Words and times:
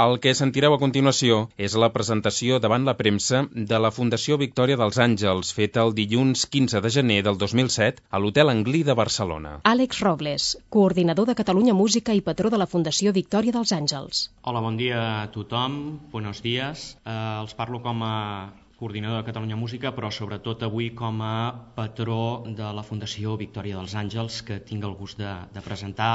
El 0.00 0.14
que 0.24 0.32
sentireu 0.32 0.72
a 0.72 0.78
continuació 0.80 1.34
és 1.60 1.74
la 1.76 1.90
presentació 1.92 2.56
davant 2.64 2.86
la 2.88 2.94
premsa 2.96 3.42
de 3.70 3.80
la 3.84 3.90
Fundació 3.92 4.38
Victòria 4.40 4.78
dels 4.80 4.96
Àngels, 5.04 5.50
feta 5.52 5.82
el 5.84 5.92
dilluns 5.98 6.46
15 6.54 6.80
de 6.80 6.92
gener 6.94 7.18
del 7.26 7.36
2007 7.42 8.00
a 8.08 8.20
l'Hotel 8.22 8.48
Anglí 8.52 8.80
de 8.88 8.94
Barcelona. 8.96 9.50
Àlex 9.68 10.00
Robles, 10.00 10.46
coordinador 10.72 11.28
de 11.28 11.34
Catalunya 11.36 11.74
Música 11.76 12.16
i 12.16 12.24
patró 12.24 12.48
de 12.48 12.62
la 12.62 12.68
Fundació 12.74 13.12
Victòria 13.12 13.52
dels 13.52 13.74
Àngels. 13.76 14.22
Hola, 14.48 14.64
bon 14.64 14.80
dia 14.80 15.02
a 15.18 15.28
tothom, 15.34 15.76
buenos 16.16 16.40
dies. 16.40 16.86
Eh, 17.04 17.18
els 17.42 17.52
parlo 17.60 17.82
com 17.84 18.00
a 18.08 18.16
coordinador 18.80 19.20
de 19.20 19.28
Catalunya 19.28 19.60
Música, 19.60 19.92
però 19.92 20.08
sobretot 20.08 20.64
avui 20.64 20.88
com 20.96 21.20
a 21.20 21.52
patró 21.76 22.46
de 22.48 22.72
la 22.80 22.88
Fundació 22.88 23.36
Victòria 23.36 23.76
dels 23.76 23.92
Àngels, 23.92 24.40
que 24.40 24.56
tinc 24.72 24.88
el 24.88 24.96
gust 24.96 25.20
de, 25.20 25.36
de 25.52 25.68
presentar, 25.68 26.14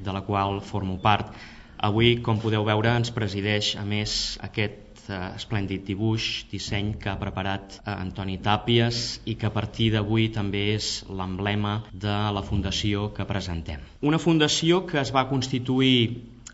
de 0.00 0.16
la 0.16 0.24
qual 0.24 0.62
formo 0.64 0.96
part. 1.04 1.36
Avui, 1.78 2.16
com 2.26 2.40
podeu 2.42 2.64
veure, 2.66 2.90
ens 2.98 3.12
presideix 3.14 3.74
a 3.78 3.84
més 3.86 4.12
aquest 4.42 5.04
eh, 5.06 5.18
esplèndid 5.38 5.84
dibuix, 5.86 6.24
disseny 6.50 6.94
que 6.98 7.12
ha 7.12 7.18
preparat 7.20 7.76
eh, 7.78 7.92
Antoni 7.92 8.34
Tàpies 8.42 9.20
i 9.30 9.36
que 9.38 9.46
a 9.46 9.54
partir 9.54 9.92
d'avui 9.94 10.26
també 10.34 10.64
és 10.74 10.88
l'emblema 11.20 11.76
de 11.92 12.16
la 12.34 12.42
fundació 12.42 13.12
que 13.14 13.28
presentem. 13.28 13.84
Una 14.02 14.18
fundació 14.18 14.82
que 14.90 14.98
es 15.04 15.14
va 15.14 15.28
constituir 15.30 16.00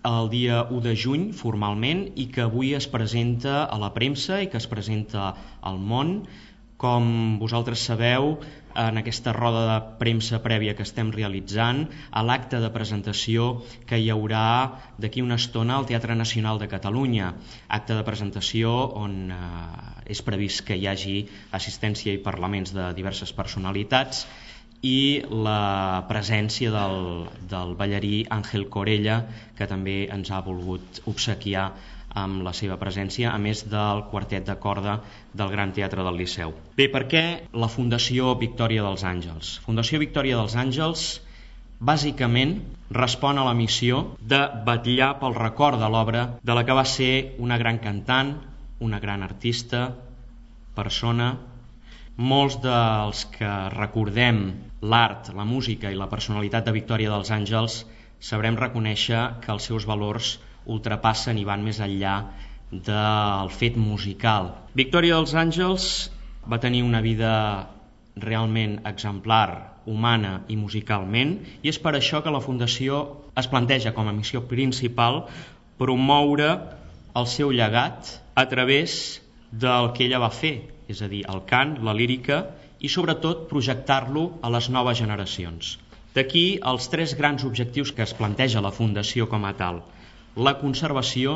el 0.04 0.28
dia 0.28 0.60
1 0.68 0.82
de 0.84 0.92
juny 1.06 1.30
formalment 1.32 2.04
i 2.20 2.28
que 2.34 2.44
avui 2.44 2.74
es 2.76 2.90
presenta 2.92 3.62
a 3.64 3.80
la 3.80 3.94
premsa 3.96 4.42
i 4.44 4.50
que 4.52 4.60
es 4.60 4.68
presenta 4.68 5.30
al 5.64 5.80
món 5.80 6.18
com 6.84 7.38
vosaltres 7.40 7.86
sabeu, 7.88 8.34
en 8.74 8.98
aquesta 8.98 9.32
roda 9.32 9.62
de 9.68 9.76
premsa 10.00 10.40
prèvia 10.44 10.74
que 10.74 10.84
estem 10.86 11.12
realitzant, 11.14 11.84
a 12.10 12.22
l'acte 12.26 12.60
de 12.62 12.70
presentació 12.74 13.48
que 13.88 13.98
hi 14.00 14.10
haurà 14.12 14.46
d'aquí 14.98 15.22
una 15.22 15.38
estona 15.40 15.78
al 15.78 15.86
Teatre 15.90 16.16
Nacional 16.18 16.58
de 16.58 16.68
Catalunya. 16.68 17.32
Acte 17.68 17.94
de 17.94 18.06
presentació 18.06 18.74
on 19.04 19.30
eh, 19.30 20.12
és 20.14 20.22
previst 20.26 20.64
que 20.66 20.78
hi 20.78 20.88
hagi 20.90 21.18
assistència 21.52 22.14
i 22.14 22.22
parlaments 22.24 22.74
de 22.74 22.90
diverses 22.98 23.32
personalitats 23.32 24.26
i 24.84 25.24
la 25.30 26.04
presència 26.10 26.70
del, 26.74 27.28
del 27.48 27.72
ballarí 27.78 28.26
Àngel 28.36 28.68
Corella, 28.68 29.22
que 29.56 29.68
també 29.70 30.04
ens 30.12 30.30
ha 30.30 30.42
volgut 30.44 31.00
obsequiar 31.08 31.70
amb 32.14 32.44
la 32.46 32.52
seva 32.54 32.78
presència, 32.78 33.32
a 33.34 33.38
més 33.42 33.64
del 33.70 34.04
quartet 34.10 34.46
de 34.46 34.54
corda 34.62 35.00
del 35.34 35.50
Gran 35.50 35.74
Teatre 35.74 36.06
del 36.06 36.18
Liceu. 36.22 36.54
Bé, 36.78 36.88
per 36.92 37.04
què 37.10 37.24
la 37.52 37.68
Fundació 37.68 38.34
Victòria 38.40 38.86
dels 38.86 39.04
Àngels? 39.04 39.58
Fundació 39.66 40.00
Victòria 40.02 40.38
dels 40.38 40.54
Àngels 40.54 41.04
bàsicament 41.84 42.54
respon 42.94 43.38
a 43.38 43.44
la 43.44 43.54
missió 43.58 44.16
de 44.20 44.40
batllar 44.66 45.14
pel 45.20 45.34
record 45.34 45.82
de 45.82 45.88
l'obra 45.90 46.28
de 46.42 46.54
la 46.54 46.62
que 46.64 46.76
va 46.78 46.86
ser 46.86 47.34
una 47.42 47.58
gran 47.58 47.80
cantant, 47.82 48.36
una 48.80 49.00
gran 49.02 49.26
artista, 49.26 49.88
persona. 50.76 51.34
Molts 52.16 52.60
dels 52.62 53.24
que 53.34 53.50
recordem 53.74 54.44
l'art, 54.86 55.32
la 55.34 55.46
música 55.48 55.90
i 55.90 55.98
la 55.98 56.10
personalitat 56.12 56.66
de 56.68 56.74
Victòria 56.76 57.10
dels 57.10 57.32
Àngels 57.34 57.80
sabrem 58.22 58.56
reconèixer 58.60 59.22
que 59.42 59.50
els 59.52 59.66
seus 59.66 59.86
valors 59.90 60.36
ultrapassen 60.66 61.38
i 61.38 61.44
van 61.44 61.64
més 61.64 61.80
enllà 61.84 62.16
del 62.70 63.50
fet 63.54 63.76
musical. 63.76 64.50
Victòria 64.74 65.18
dels 65.18 65.34
Àngels 65.34 65.86
va 66.50 66.60
tenir 66.60 66.82
una 66.82 67.00
vida 67.04 67.32
realment 68.16 68.80
exemplar, 68.86 69.74
humana 69.86 70.40
i 70.48 70.56
musicalment, 70.56 71.36
i 71.62 71.68
és 71.68 71.78
per 71.78 71.94
això 71.96 72.22
que 72.24 72.32
la 72.32 72.40
Fundació 72.40 73.02
es 73.36 73.48
planteja 73.50 73.92
com 73.92 74.08
a 74.08 74.16
missió 74.16 74.44
principal 74.48 75.24
promoure 75.78 76.50
el 77.14 77.26
seu 77.30 77.52
llegat 77.52 78.14
a 78.34 78.46
través 78.50 79.20
del 79.52 79.92
que 79.94 80.06
ella 80.06 80.22
va 80.22 80.32
fer, 80.34 80.56
és 80.88 81.02
a 81.02 81.08
dir, 81.10 81.24
el 81.30 81.42
cant, 81.50 81.78
la 81.84 81.94
lírica 81.94 82.44
i 82.80 82.90
sobretot 82.90 83.48
projectar-lo 83.50 84.28
a 84.42 84.50
les 84.50 84.70
noves 84.70 84.98
generacions. 84.98 85.78
D'aquí 86.14 86.60
els 86.70 86.88
tres 86.90 87.14
grans 87.18 87.44
objectius 87.44 87.90
que 87.92 88.04
es 88.06 88.14
planteja 88.14 88.62
la 88.62 88.74
Fundació 88.74 89.26
com 89.30 89.44
a 89.44 89.54
tal 89.58 89.82
la 90.36 90.56
conservació, 90.58 91.34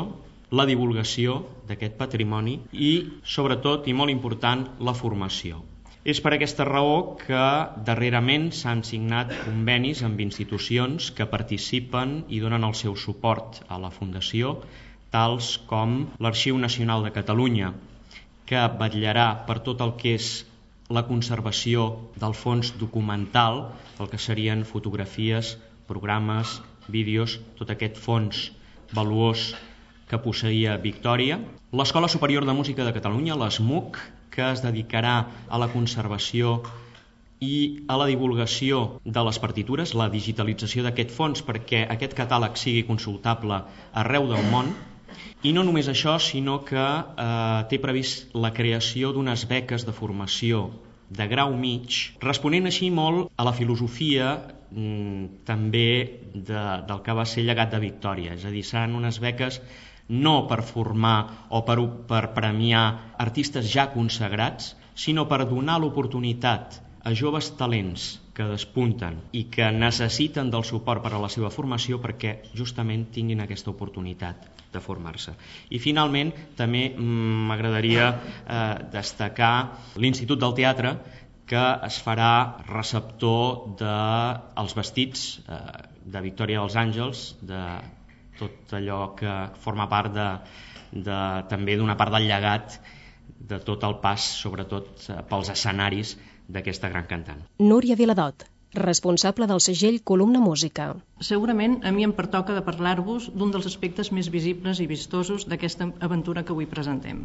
la 0.51 0.65
divulgació 0.65 1.39
d'aquest 1.69 1.95
patrimoni 1.99 2.55
i, 2.73 2.93
sobretot 3.23 3.87
i 3.87 3.93
molt 3.93 4.11
important, 4.11 4.65
la 4.83 4.95
formació. 4.97 5.61
És 6.03 6.19
per 6.23 6.33
aquesta 6.33 6.65
raó 6.67 7.15
que 7.19 7.43
darrerament 7.87 8.49
s'han 8.55 8.81
signat 8.87 9.31
convenis 9.45 10.01
amb 10.07 10.19
institucions 10.23 11.11
que 11.15 11.27
participen 11.29 12.23
i 12.27 12.39
donen 12.43 12.65
el 12.67 12.75
seu 12.81 12.95
suport 12.95 13.61
a 13.67 13.79
la 13.83 13.91
Fundació, 13.91 14.57
tals 15.11 15.57
com 15.69 15.99
l'Arxiu 16.19 16.57
Nacional 16.57 17.03
de 17.05 17.13
Catalunya, 17.15 17.73
que 18.49 18.67
vetllarà 18.81 19.29
per 19.45 19.59
tot 19.65 19.81
el 19.85 19.95
que 20.01 20.15
és 20.17 20.29
la 20.89 21.05
conservació 21.05 21.89
del 22.17 22.33
fons 22.33 22.73
documental, 22.81 23.67
el 23.99 24.09
que 24.09 24.17
serien 24.17 24.63
fotografies, 24.65 25.57
programes, 25.87 26.59
vídeos, 26.87 27.37
tot 27.59 27.69
aquest 27.75 27.99
fons 28.01 28.49
valuós 28.95 29.53
que 30.09 30.17
posseïa 30.17 30.77
Victòria, 30.81 31.37
l'Escola 31.71 32.09
Superior 32.09 32.45
de 32.45 32.55
Música 32.57 32.85
de 32.85 32.93
Catalunya, 32.95 33.37
l'ESMUC, 33.37 33.99
que 34.33 34.45
es 34.51 34.63
dedicarà 34.65 35.15
a 35.47 35.59
la 35.61 35.69
conservació 35.69 36.59
i 37.39 37.85
a 37.87 37.95
la 38.01 38.07
divulgació 38.09 38.99
de 39.05 39.23
les 39.27 39.39
partitures, 39.39 39.93
la 39.95 40.09
digitalització 40.11 40.83
d'aquest 40.83 41.13
fons 41.15 41.45
perquè 41.45 41.85
aquest 41.87 42.17
catàleg 42.17 42.57
sigui 42.59 42.83
consultable 42.89 43.61
arreu 44.03 44.27
del 44.33 44.49
món, 44.51 44.73
i 45.43 45.53
no 45.55 45.63
només 45.63 45.87
això, 45.87 46.17
sinó 46.19 46.59
que 46.67 46.83
eh, 46.83 47.61
té 47.71 47.79
previst 47.79 48.35
la 48.35 48.51
creació 48.57 49.13
d'unes 49.15 49.45
beques 49.47 49.85
de 49.87 49.95
formació 49.95 50.67
de 51.09 51.27
grau 51.27 51.53
mig, 51.57 51.99
responent 52.21 52.69
així 52.69 52.89
molt 52.93 53.31
a 53.35 53.45
la 53.47 53.53
filosofia 53.57 54.31
mm, 54.69 55.43
també 55.47 55.89
de, 56.33 56.63
del 56.89 57.03
que 57.05 57.15
va 57.17 57.25
ser 57.25 57.45
llegat 57.45 57.73
de 57.73 57.81
Victòria, 57.83 58.35
és 58.37 58.45
a 58.45 58.53
dir, 58.53 58.63
seran 58.65 58.97
unes 58.99 59.17
beques 59.23 59.61
no 60.09 60.35
per 60.49 60.61
formar 60.65 61.49
o 61.53 61.63
per, 61.65 61.77
per 62.09 62.23
premiar 62.37 62.83
artistes 63.25 63.69
ja 63.73 63.89
consagrats, 63.93 64.75
sinó 64.95 65.25
per 65.29 65.45
donar 65.49 65.79
l'oportunitat 65.81 66.79
a 67.05 67.13
joves 67.15 67.53
talents 67.57 68.09
que 68.39 68.47
despunten 68.47 69.17
i 69.35 69.45
que 69.51 69.67
necessiten 69.75 70.47
del 70.53 70.63
suport 70.63 71.03
per 71.03 71.11
a 71.11 71.19
la 71.19 71.27
seva 71.33 71.51
formació 71.51 71.99
perquè 71.99 72.37
justament 72.55 73.09
tinguin 73.11 73.43
aquesta 73.43 73.73
oportunitat 73.73 74.45
de 74.71 74.79
formar-se. 74.79 75.33
I 75.75 75.81
finalment 75.83 76.31
també 76.55 76.85
mm, 76.93 77.47
m'agradaria 77.49 78.05
eh, 78.13 78.61
destacar 78.93 79.53
l'Institut 79.99 80.39
del 80.39 80.55
Teatre 80.55 80.93
que 81.49 81.65
es 81.87 81.97
farà 82.05 82.31
receptor 82.69 83.75
dels 83.81 84.75
de 84.75 84.79
vestits 84.79 85.25
eh, 85.41 85.59
de 86.05 86.23
Victòria 86.23 86.61
dels 86.61 86.77
Àngels, 86.79 87.25
de 87.41 87.63
tot 88.39 88.75
allò 88.77 89.01
que 89.19 89.35
forma 89.65 89.89
part 89.91 90.15
de, 90.15 90.29
de, 90.93 91.19
també 91.51 91.75
d'una 91.75 91.97
part 91.99 92.15
del 92.15 92.29
llegat 92.29 92.79
de 93.49 93.59
tot 93.65 93.83
el 93.83 93.97
pas, 94.03 94.31
sobretot 94.45 95.09
eh, 95.09 95.19
pels 95.27 95.51
escenaris 95.57 96.15
d'aquesta 96.49 96.89
gran 96.89 97.05
cantant. 97.09 97.43
Núria 97.71 97.95
Viladot, 97.99 98.45
responsable 98.73 99.47
del 99.49 99.61
segell 99.65 100.01
Columna 100.11 100.39
Música. 100.39 100.89
Segurament 101.29 101.79
a 101.85 101.93
mi 101.95 102.05
em 102.05 102.13
pertoca 102.13 102.57
de 102.57 102.65
parlar-vos 102.65 103.29
d'un 103.33 103.53
dels 103.55 103.69
aspectes 103.69 104.11
més 104.17 104.29
visibles 104.33 104.81
i 104.83 104.89
vistosos 104.91 105.47
d'aquesta 105.49 105.89
aventura 106.09 106.43
que 106.43 106.53
avui 106.55 106.69
presentem. 106.69 107.23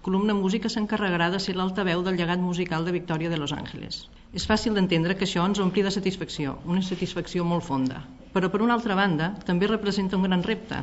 Columna 0.00 0.32
Música 0.32 0.70
s'encarregarà 0.72 1.28
de 1.32 1.38
ser 1.44 1.54
l'altaveu 1.56 2.02
del 2.04 2.16
llegat 2.16 2.40
musical 2.40 2.86
de 2.86 2.94
Victòria 2.96 3.28
de 3.28 3.36
Los 3.36 3.52
Angeles. 3.52 4.06
És 4.32 4.46
fàcil 4.48 4.76
d'entendre 4.78 5.16
que 5.16 5.26
això 5.28 5.44
ens 5.44 5.60
ompli 5.60 5.84
de 5.84 5.92
satisfacció, 5.92 6.56
una 6.64 6.80
satisfacció 6.80 7.44
molt 7.44 7.66
fonda. 7.66 8.00
Però 8.32 8.48
per 8.48 8.62
una 8.64 8.78
altra 8.78 8.96
banda, 8.96 9.34
també 9.44 9.68
representa 9.68 10.16
un 10.16 10.24
gran 10.28 10.46
repte, 10.46 10.80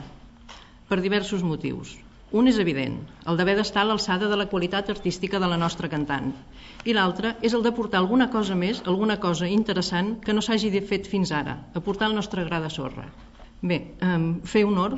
per 0.89 1.01
diversos 1.01 1.41
motius. 1.43 1.95
Un 2.35 2.49
és 2.51 2.57
evident, 2.59 2.95
el 3.31 3.37
d'haver 3.39 3.53
d'estar 3.55 3.85
a 3.85 3.87
l'alçada 3.87 4.27
de 4.27 4.37
la 4.39 4.45
qualitat 4.51 4.89
artística 4.91 5.39
de 5.39 5.47
la 5.47 5.57
nostra 5.59 5.87
cantant. 5.87 6.33
I 6.83 6.95
l'altre 6.97 7.37
és 7.49 7.53
el 7.55 7.63
de 7.63 7.71
portar 7.77 8.01
alguna 8.01 8.27
cosa 8.33 8.57
més, 8.63 8.81
alguna 8.93 9.15
cosa 9.23 9.47
interessant 9.47 10.09
que 10.25 10.35
no 10.35 10.43
s'hagi 10.43 10.71
fet 10.89 11.07
fins 11.07 11.31
ara, 11.31 11.55
aportar 11.73 12.09
el 12.09 12.17
nostre 12.19 12.43
gra 12.43 12.59
de 12.59 12.69
sorra. 12.69 13.07
Bé, 13.61 13.79
um, 14.03 14.27
fer 14.43 14.65
honor 14.67 14.97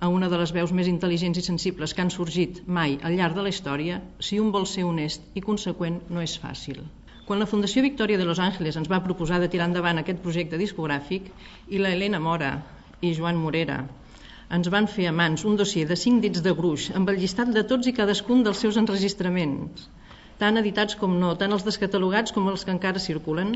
a 0.00 0.08
una 0.08 0.32
de 0.32 0.40
les 0.40 0.54
veus 0.56 0.72
més 0.72 0.88
intel·ligents 0.88 1.36
i 1.36 1.44
sensibles 1.44 1.92
que 1.92 2.00
han 2.00 2.14
sorgit 2.16 2.64
mai 2.66 2.96
al 3.04 3.20
llarg 3.20 3.36
de 3.36 3.44
la 3.44 3.52
història, 3.52 4.00
si 4.18 4.40
un 4.40 4.50
vol 4.50 4.64
ser 4.66 4.88
honest 4.88 5.36
i 5.36 5.44
conseqüent, 5.44 6.00
no 6.08 6.24
és 6.24 6.40
fàcil. 6.40 6.80
Quan 7.28 7.38
la 7.38 7.52
Fundació 7.52 7.84
Victòria 7.84 8.16
de 8.16 8.24
Los 8.24 8.40
Angeles 8.40 8.80
ens 8.80 8.88
va 8.88 9.04
proposar 9.04 9.44
de 9.44 9.52
tirar 9.52 9.68
endavant 9.68 10.00
aquest 10.00 10.24
projecte 10.24 10.56
discogràfic 10.56 11.28
i 11.68 11.84
la 11.84 11.92
Helena 11.92 12.18
Mora 12.18 12.54
i 13.04 13.12
Joan 13.12 13.36
Morera 13.36 13.84
ens 14.56 14.68
van 14.74 14.88
fer 14.90 15.06
a 15.08 15.14
mans 15.14 15.44
un 15.46 15.56
dossier 15.58 15.86
de 15.88 15.96
cinc 16.02 16.24
dits 16.26 16.42
de 16.46 16.52
gruix 16.60 16.88
amb 17.00 17.10
el 17.12 17.20
llistat 17.22 17.52
de 17.56 17.62
tots 17.72 17.86
i 17.86 17.94
cadascun 17.98 18.42
dels 18.46 18.62
seus 18.64 18.78
enregistraments, 18.80 19.84
tant 20.42 20.58
editats 20.60 20.96
com 21.02 21.14
no, 21.20 21.34
tant 21.42 21.54
els 21.56 21.66
descatalogats 21.66 22.34
com 22.36 22.48
els 22.52 22.66
que 22.66 22.74
encara 22.74 23.02
circulen, 23.04 23.54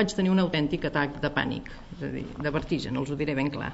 vaig 0.00 0.12
tenir 0.18 0.34
un 0.34 0.42
autèntic 0.44 0.84
atac 0.90 1.16
de 1.22 1.30
pànic, 1.38 1.70
és 1.96 2.04
a 2.08 2.12
dir, 2.18 2.26
de 2.46 2.54
vertigen, 2.58 3.00
els 3.00 3.10
ho 3.10 3.18
diré 3.20 3.36
ben 3.38 3.50
clar. 3.54 3.72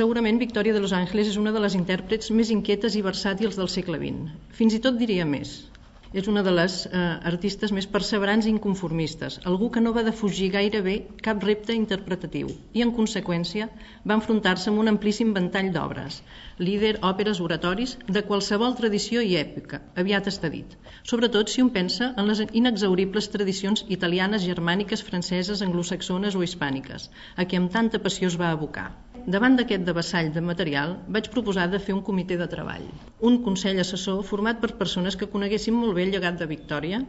Segurament 0.00 0.40
Victòria 0.42 0.74
de 0.74 0.80
Los 0.82 0.96
Ángeles 0.96 1.28
és 1.30 1.36
una 1.38 1.52
de 1.54 1.60
les 1.62 1.76
intèrprets 1.78 2.32
més 2.34 2.48
inquietes 2.50 2.96
i 2.98 3.04
versàtils 3.06 3.58
del 3.60 3.68
segle 3.70 4.00
XX. 4.02 4.32
Fins 4.58 4.74
i 4.74 4.80
tot 4.82 4.96
diria 4.98 5.28
més. 5.28 5.58
És 6.16 6.28
una 6.32 6.42
de 6.44 6.52
les 6.56 6.74
eh, 6.86 7.00
artistes 7.30 7.72
més 7.76 7.86
perseverants 7.94 8.46
i 8.46 8.50
inconformistes, 8.54 9.34
algú 9.50 9.66
que 9.72 9.82
no 9.84 9.90
va 9.96 10.04
defugir 10.06 10.46
gairebé 10.54 10.94
cap 11.26 11.42
repte 11.44 11.74
interpretatiu 11.76 12.48
i, 12.72 12.80
en 12.84 12.92
conseqüència, 12.98 13.66
va 14.08 14.16
enfrontar-se 14.16 14.70
amb 14.72 14.80
un 14.84 14.88
amplíssim 14.94 15.34
ventall 15.36 15.68
d'obres, 15.74 16.22
líder, 16.68 16.94
òperes, 17.10 17.42
oratoris, 17.48 17.96
de 18.08 18.22
qualsevol 18.30 18.78
tradició 18.80 19.20
i 19.20 19.36
època, 19.42 19.82
aviat 20.04 20.30
està 20.32 20.48
dit. 20.56 20.72
Sobretot 21.10 21.52
si 21.52 21.64
un 21.66 21.68
pensa 21.74 22.14
en 22.16 22.32
les 22.32 22.40
inexauribles 22.62 23.28
tradicions 23.36 23.84
italianes, 23.98 24.48
germàniques, 24.48 25.04
franceses, 25.10 25.60
anglosaxones 25.68 26.38
o 26.38 26.46
hispàniques, 26.48 27.10
a 27.36 27.44
què 27.44 27.60
amb 27.60 27.76
tanta 27.76 28.00
passió 28.08 28.32
es 28.32 28.40
va 28.40 28.54
abocar. 28.56 28.88
Davant 29.34 29.56
d'aquest 29.58 29.82
devassall 29.86 30.28
de 30.34 30.40
material, 30.48 30.92
vaig 31.14 31.28
proposar 31.34 31.64
de 31.70 31.80
fer 31.82 31.94
un 31.96 32.02
comitè 32.08 32.36
de 32.38 32.46
treball, 32.50 32.84
un 33.28 33.40
consell 33.46 33.80
assessor 33.82 34.20
format 34.28 34.60
per 34.62 34.76
persones 34.82 35.16
que 35.18 35.26
coneguessin 35.32 35.74
molt 35.74 35.96
bé 35.96 36.04
el 36.06 36.12
llegat 36.14 36.38
de 36.38 36.46
Victòria 36.46 37.00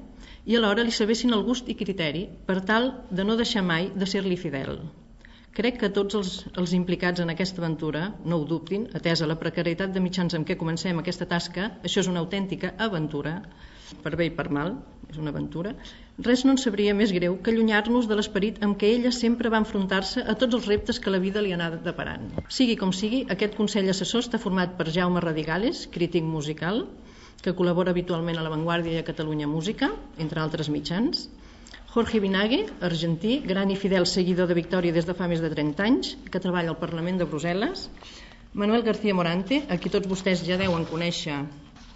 i 0.50 0.58
alhora 0.58 0.86
li 0.88 0.96
sabessin 0.98 1.36
el 1.38 1.44
gust 1.46 1.70
i 1.70 1.76
criteri 1.78 2.24
per 2.48 2.56
tal 2.72 2.90
de 3.20 3.28
no 3.28 3.36
deixar 3.38 3.62
mai 3.68 3.92
de 3.94 4.10
ser-li 4.10 4.40
fidel. 4.46 4.82
Crec 5.60 5.78
que 5.84 5.92
tots 5.94 6.18
els, 6.18 6.34
els 6.58 6.74
implicats 6.80 7.22
en 7.22 7.30
aquesta 7.36 7.62
aventura, 7.62 8.04
no 8.26 8.42
ho 8.42 8.50
dubtin, 8.50 8.90
atesa 8.98 9.30
la 9.30 9.38
precarietat 9.44 9.94
de 9.94 10.02
mitjans 10.02 10.34
amb 10.34 10.50
què 10.50 10.58
comencem 10.58 10.98
aquesta 10.98 11.30
tasca, 11.30 11.70
això 11.86 12.02
és 12.02 12.10
una 12.10 12.26
autèntica 12.26 12.74
aventura, 12.90 13.38
per 14.02 14.18
bé 14.18 14.32
i 14.32 14.36
per 14.42 14.50
mal, 14.50 14.74
és 15.10 15.22
una 15.22 15.30
aventura, 15.34 15.78
res 16.26 16.42
no 16.46 16.54
ens 16.56 16.64
sabria 16.66 16.94
més 16.98 17.12
greu 17.14 17.36
que 17.44 17.52
allunyar-nos 17.54 18.08
de 18.10 18.16
l'esperit 18.18 18.56
amb 18.66 18.78
què 18.82 18.88
ella 18.96 19.12
sempre 19.14 19.52
va 19.54 19.60
enfrontar-se 19.62 20.24
a 20.26 20.34
tots 20.44 20.58
els 20.58 20.70
reptes 20.70 21.00
que 21.00 21.14
la 21.14 21.20
vida 21.22 21.44
li 21.46 21.52
ha 21.54 21.58
anat 21.60 21.84
deparant. 21.86 22.32
Sigui 22.50 22.76
com 22.80 22.94
sigui, 23.00 23.20
aquest 23.36 23.54
Consell 23.60 23.90
Assessor 23.94 24.26
està 24.26 24.40
format 24.42 24.74
per 24.80 24.88
Jaume 24.96 25.22
Radigales, 25.22 25.84
crític 25.94 26.26
musical, 26.26 26.88
que 27.44 27.54
col·labora 27.60 27.94
habitualment 27.94 28.40
a 28.40 28.46
La 28.48 28.54
Vanguardia 28.54 28.98
i 28.98 29.04
a 29.04 29.06
Catalunya 29.12 29.50
Música, 29.52 29.92
entre 30.18 30.42
altres 30.42 30.72
mitjans, 30.74 31.28
Jorge 31.94 32.20
Vinague, 32.20 32.64
argentí, 32.90 33.38
gran 33.52 33.70
i 33.74 33.78
fidel 33.78 34.10
seguidor 34.10 34.50
de 34.50 34.58
Victòria 34.58 34.96
des 34.98 35.06
de 35.06 35.14
fa 35.18 35.30
més 35.30 35.44
de 35.46 35.54
30 35.54 35.86
anys, 35.86 36.16
que 36.32 36.42
treballa 36.42 36.74
al 36.74 36.82
Parlament 36.82 37.22
de 37.22 37.30
Brussel·les, 37.30 37.88
Manuel 38.58 38.82
García 38.90 39.14
Morante, 39.14 39.62
a 39.70 39.78
qui 39.78 39.94
tots 39.94 40.10
vostès 40.10 40.42
ja 40.50 40.58
deuen 40.58 40.90
conèixer 40.90 41.44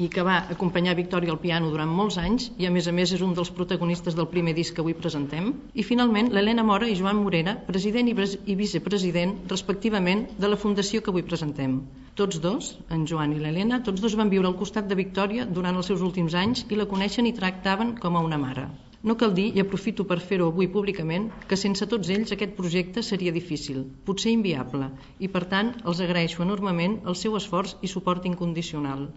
i 0.02 0.08
que 0.14 0.24
va 0.26 0.36
acompanyar 0.54 0.94
Victòria 0.98 1.30
al 1.34 1.40
piano 1.42 1.68
durant 1.72 1.92
molts 1.96 2.16
anys 2.22 2.48
i 2.62 2.66
a 2.68 2.72
més 2.76 2.88
a 2.90 2.94
més 3.00 3.12
és 3.18 3.22
un 3.26 3.36
dels 3.38 3.52
protagonistes 3.58 4.16
del 4.18 4.28
primer 4.32 4.54
disc 4.58 4.74
que 4.76 4.82
avui 4.84 4.96
presentem. 4.98 5.52
I 5.78 5.86
finalment 5.90 6.32
l'Helena 6.34 6.66
Mora 6.70 6.88
i 6.90 6.96
Joan 7.00 7.20
Morera, 7.22 7.54
president 7.68 8.10
i, 8.10 8.16
i 8.54 8.56
vicepresident 8.62 9.36
respectivament 9.52 10.24
de 10.42 10.50
la 10.50 10.58
fundació 10.64 11.04
que 11.06 11.14
avui 11.14 11.26
presentem. 11.28 11.76
Tots 12.22 12.42
dos, 12.46 12.72
en 12.96 13.04
Joan 13.12 13.36
i 13.36 13.42
l'Helena, 13.44 13.82
tots 13.90 14.02
dos 14.02 14.16
van 14.22 14.32
viure 14.34 14.50
al 14.50 14.58
costat 14.62 14.88
de 14.90 14.98
Victòria 15.00 15.46
durant 15.58 15.78
els 15.78 15.92
seus 15.92 16.02
últims 16.08 16.38
anys 16.46 16.64
i 16.70 16.80
la 16.80 16.88
coneixen 16.94 17.30
i 17.30 17.36
tractaven 17.42 17.94
com 18.06 18.18
a 18.18 18.24
una 18.30 18.40
mare. 18.42 18.70
No 19.10 19.18
cal 19.22 19.36
dir, 19.38 19.48
i 19.58 19.62
aprofito 19.62 20.06
per 20.10 20.18
fer-ho 20.32 20.48
avui 20.52 20.68
públicament, 20.74 21.30
que 21.50 21.58
sense 21.58 21.88
tots 21.94 22.10
ells 22.16 22.34
aquest 22.36 22.58
projecte 22.58 23.06
seria 23.06 23.34
difícil, 23.38 23.86
potser 24.10 24.34
inviable, 24.34 24.90
i 25.20 25.30
per 25.36 25.44
tant 25.54 25.72
els 25.86 26.02
agraeixo 26.06 26.46
enormement 26.46 27.00
el 27.06 27.18
seu 27.24 27.38
esforç 27.42 27.78
i 27.82 27.90
suport 27.94 28.28
incondicional 28.30 29.08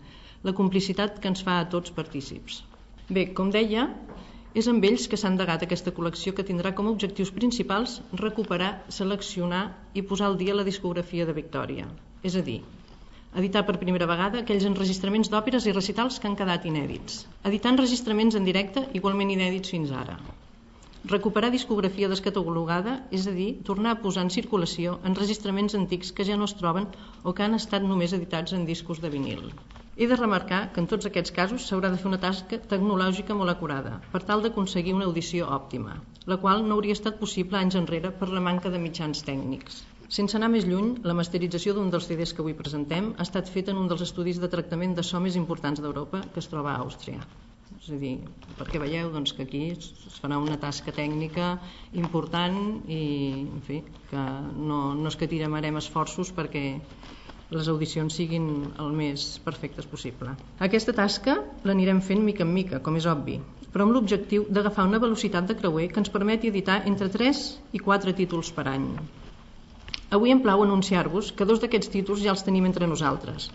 la 0.45 0.53
complicitat 0.61 1.19
que 1.21 1.31
ens 1.33 1.43
fa 1.47 1.59
a 1.61 1.67
tots 1.75 1.93
partícips. 1.99 2.61
Bé, 3.09 3.25
com 3.39 3.51
deia, 3.55 3.89
és 4.61 4.69
amb 4.71 4.85
ells 4.89 5.09
que 5.11 5.19
s'ha 5.21 5.33
endegat 5.33 5.65
aquesta 5.67 5.93
col·lecció 5.97 6.35
que 6.37 6.47
tindrà 6.51 6.71
com 6.79 6.87
a 6.87 6.93
objectius 6.95 7.33
principals 7.39 7.97
recuperar, 8.21 8.71
seleccionar 8.99 9.65
i 9.99 10.05
posar 10.11 10.29
al 10.31 10.39
dia 10.43 10.55
la 10.59 10.67
discografia 10.69 11.27
de 11.27 11.35
Victòria. 11.41 11.89
És 12.31 12.37
a 12.39 12.45
dir, 12.49 12.61
editar 13.43 13.65
per 13.67 13.81
primera 13.83 14.09
vegada 14.11 14.45
aquells 14.45 14.69
enregistraments 14.69 15.33
d'òperes 15.33 15.67
i 15.67 15.75
recitals 15.75 16.21
que 16.21 16.31
han 16.31 16.39
quedat 16.39 16.69
inèdits, 16.71 17.25
editar 17.51 17.75
enregistraments 17.75 18.39
en 18.39 18.47
directe 18.49 18.87
igualment 19.01 19.33
inèdits 19.35 19.75
fins 19.75 19.93
ara, 20.05 20.19
recuperar 21.15 21.51
discografia 21.53 22.09
descatalogada, 22.09 22.99
és 23.11 23.27
a 23.29 23.35
dir, 23.39 23.51
tornar 23.71 23.97
a 23.97 24.01
posar 24.05 24.25
en 24.29 24.35
circulació 24.37 24.99
enregistraments 25.11 25.77
antics 25.81 26.13
que 26.13 26.25
ja 26.29 26.39
no 26.41 26.49
es 26.49 26.57
troben 26.61 26.89
o 27.23 27.35
que 27.35 27.45
han 27.45 27.59
estat 27.59 27.85
només 27.85 28.17
editats 28.17 28.57
en 28.57 28.69
discos 28.71 29.03
de 29.05 29.13
vinil. 29.13 29.51
He 29.97 30.07
de 30.11 30.17
remarcar 30.19 30.61
que 30.75 30.81
en 30.83 30.87
tots 30.91 31.07
aquests 31.07 31.33
casos 31.35 31.65
s'haurà 31.69 31.89
de 31.91 31.99
fer 32.03 32.09
una 32.11 32.19
tasca 32.23 32.57
tecnològica 32.71 33.35
molt 33.41 33.53
acurada 33.53 33.93
per 34.15 34.21
tal 34.31 34.41
d'aconseguir 34.43 34.95
una 34.97 35.07
audició 35.09 35.47
òptima, 35.57 35.93
la 36.33 36.39
qual 36.45 36.65
no 36.67 36.75
hauria 36.79 36.97
estat 36.99 37.21
possible 37.21 37.61
anys 37.61 37.77
enrere 37.81 38.11
per 38.23 38.29
la 38.33 38.43
manca 38.47 38.73
de 38.75 38.81
mitjans 38.87 39.23
tècnics. 39.29 39.85
Sense 40.17 40.37
anar 40.39 40.49
més 40.55 40.67
lluny, 40.67 40.89
la 41.11 41.15
masterització 41.21 41.77
d'un 41.77 41.95
dels 41.95 42.09
CDs 42.11 42.35
que 42.35 42.43
avui 42.43 42.57
presentem 42.59 43.13
ha 43.15 43.27
estat 43.29 43.53
feta 43.55 43.71
en 43.71 43.85
un 43.85 43.87
dels 43.93 44.03
estudis 44.09 44.43
de 44.43 44.51
tractament 44.57 44.99
de 44.99 45.07
so 45.07 45.23
més 45.23 45.39
importants 45.39 45.85
d'Europa, 45.85 46.25
que 46.35 46.43
es 46.43 46.51
troba 46.51 46.75
a 46.75 46.83
Àustria. 46.83 47.23
És 47.79 47.89
a 47.95 48.01
dir, 48.03 48.17
perquè 48.59 48.83
veieu 48.83 49.15
doncs, 49.15 49.33
que 49.39 49.47
aquí 49.47 49.63
es 49.77 50.19
farà 50.19 50.43
una 50.43 50.59
tasca 50.67 50.91
tècnica 50.99 51.55
important 52.05 52.59
i, 52.91 53.01
en 53.47 53.63
fi, 53.71 53.81
que 54.11 54.27
no, 54.73 54.83
no 54.99 55.15
es 55.15 55.23
que 55.23 55.31
tirarem 55.31 55.79
esforços 55.79 56.35
perquè 56.35 56.67
les 57.51 57.69
audicions 57.69 58.15
siguin 58.19 58.47
el 58.81 58.95
més 58.97 59.27
perfectes 59.45 59.87
possible. 59.91 60.33
Aquesta 60.67 60.95
tasca 60.97 61.37
l'anirem 61.69 62.01
fent 62.01 62.25
mica 62.25 62.45
en 62.47 62.55
mica, 62.55 62.81
com 62.81 62.97
és 63.01 63.07
obvi, 63.11 63.37
però 63.75 63.85
amb 63.85 63.97
l'objectiu 63.97 64.47
d'agafar 64.49 64.87
una 64.89 65.03
velocitat 65.03 65.51
de 65.51 65.59
creuer 65.61 65.91
que 65.93 66.01
ens 66.03 66.13
permeti 66.17 66.51
editar 66.53 66.81
entre 66.91 67.11
3 67.19 67.45
i 67.73 67.83
4 67.89 68.17
títols 68.21 68.53
per 68.57 68.69
any. 68.73 68.89
Avui 70.15 70.31
em 70.31 70.41
plau 70.43 70.63
anunciar-vos 70.63 71.33
que 71.33 71.47
dos 71.49 71.61
d'aquests 71.61 71.91
títols 71.93 72.23
ja 72.25 72.33
els 72.33 72.45
tenim 72.47 72.69
entre 72.71 72.87
nosaltres. 72.87 73.51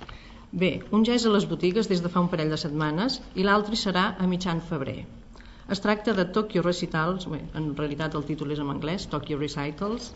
Bé, 0.52 0.72
un 0.98 1.06
ja 1.08 1.16
és 1.16 1.26
a 1.26 1.32
les 1.34 1.46
botigues 1.50 1.88
des 1.88 2.02
de 2.04 2.10
fa 2.14 2.22
un 2.26 2.30
parell 2.34 2.52
de 2.54 2.58
setmanes 2.58 3.20
i 3.36 3.46
l'altre 3.48 3.78
serà 3.80 4.06
a 4.18 4.28
mitjan 4.28 4.62
febrer. 4.72 5.00
Es 5.70 5.82
tracta 5.86 6.16
de 6.18 6.26
Tokyo 6.36 6.64
Recitals, 6.66 7.28
bé, 7.30 7.40
en 7.60 7.72
realitat 7.78 8.16
el 8.18 8.26
títol 8.26 8.56
és 8.56 8.62
en 8.64 8.72
anglès, 8.74 9.06
Tokyo 9.12 9.38
Recitals, 9.38 10.08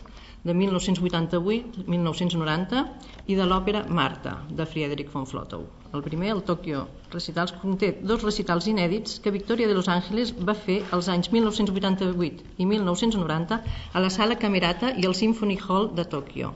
de 0.44 0.54
1988-1990 0.54 2.84
i 3.32 3.34
de 3.38 3.44
l'òpera 3.48 3.80
Marta, 3.88 4.32
de 4.50 4.66
Friedrich 4.68 5.10
von 5.12 5.26
Flotow. 5.26 5.64
El 5.96 6.02
primer, 6.04 6.30
el 6.34 6.42
Tokyo 6.42 6.86
Recitals, 7.14 7.52
conté 7.62 7.88
dos 8.10 8.22
recitals 8.26 8.66
inèdits 8.68 9.20
que 9.24 9.34
Victoria 9.36 9.68
de 9.70 9.76
Los 9.78 9.88
Ángeles 9.96 10.34
va 10.50 10.56
fer 10.66 10.78
els 10.96 11.08
anys 11.08 11.28
1988 11.32 12.44
i 12.58 12.66
1990 12.66 13.60
a 13.92 13.98
la 14.06 14.10
Sala 14.10 14.38
Camerata 14.46 14.88
i 14.94 15.06
al 15.08 15.18
Symphony 15.20 15.58
Hall 15.66 15.86
de 16.00 16.04
Tòquio, 16.16 16.46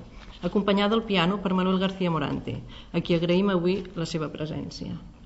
acompanyada 0.43 0.95
al 0.99 1.07
piano 1.13 1.35
per 1.43 1.53
Manuel 1.55 1.79
García 1.85 2.11
Morante, 2.11 2.55
a 2.93 3.01
qui 3.01 3.15
agraïm 3.17 3.49
avui 3.55 3.77
la 3.97 4.07
seva 4.07 4.29
presència. 4.35 5.18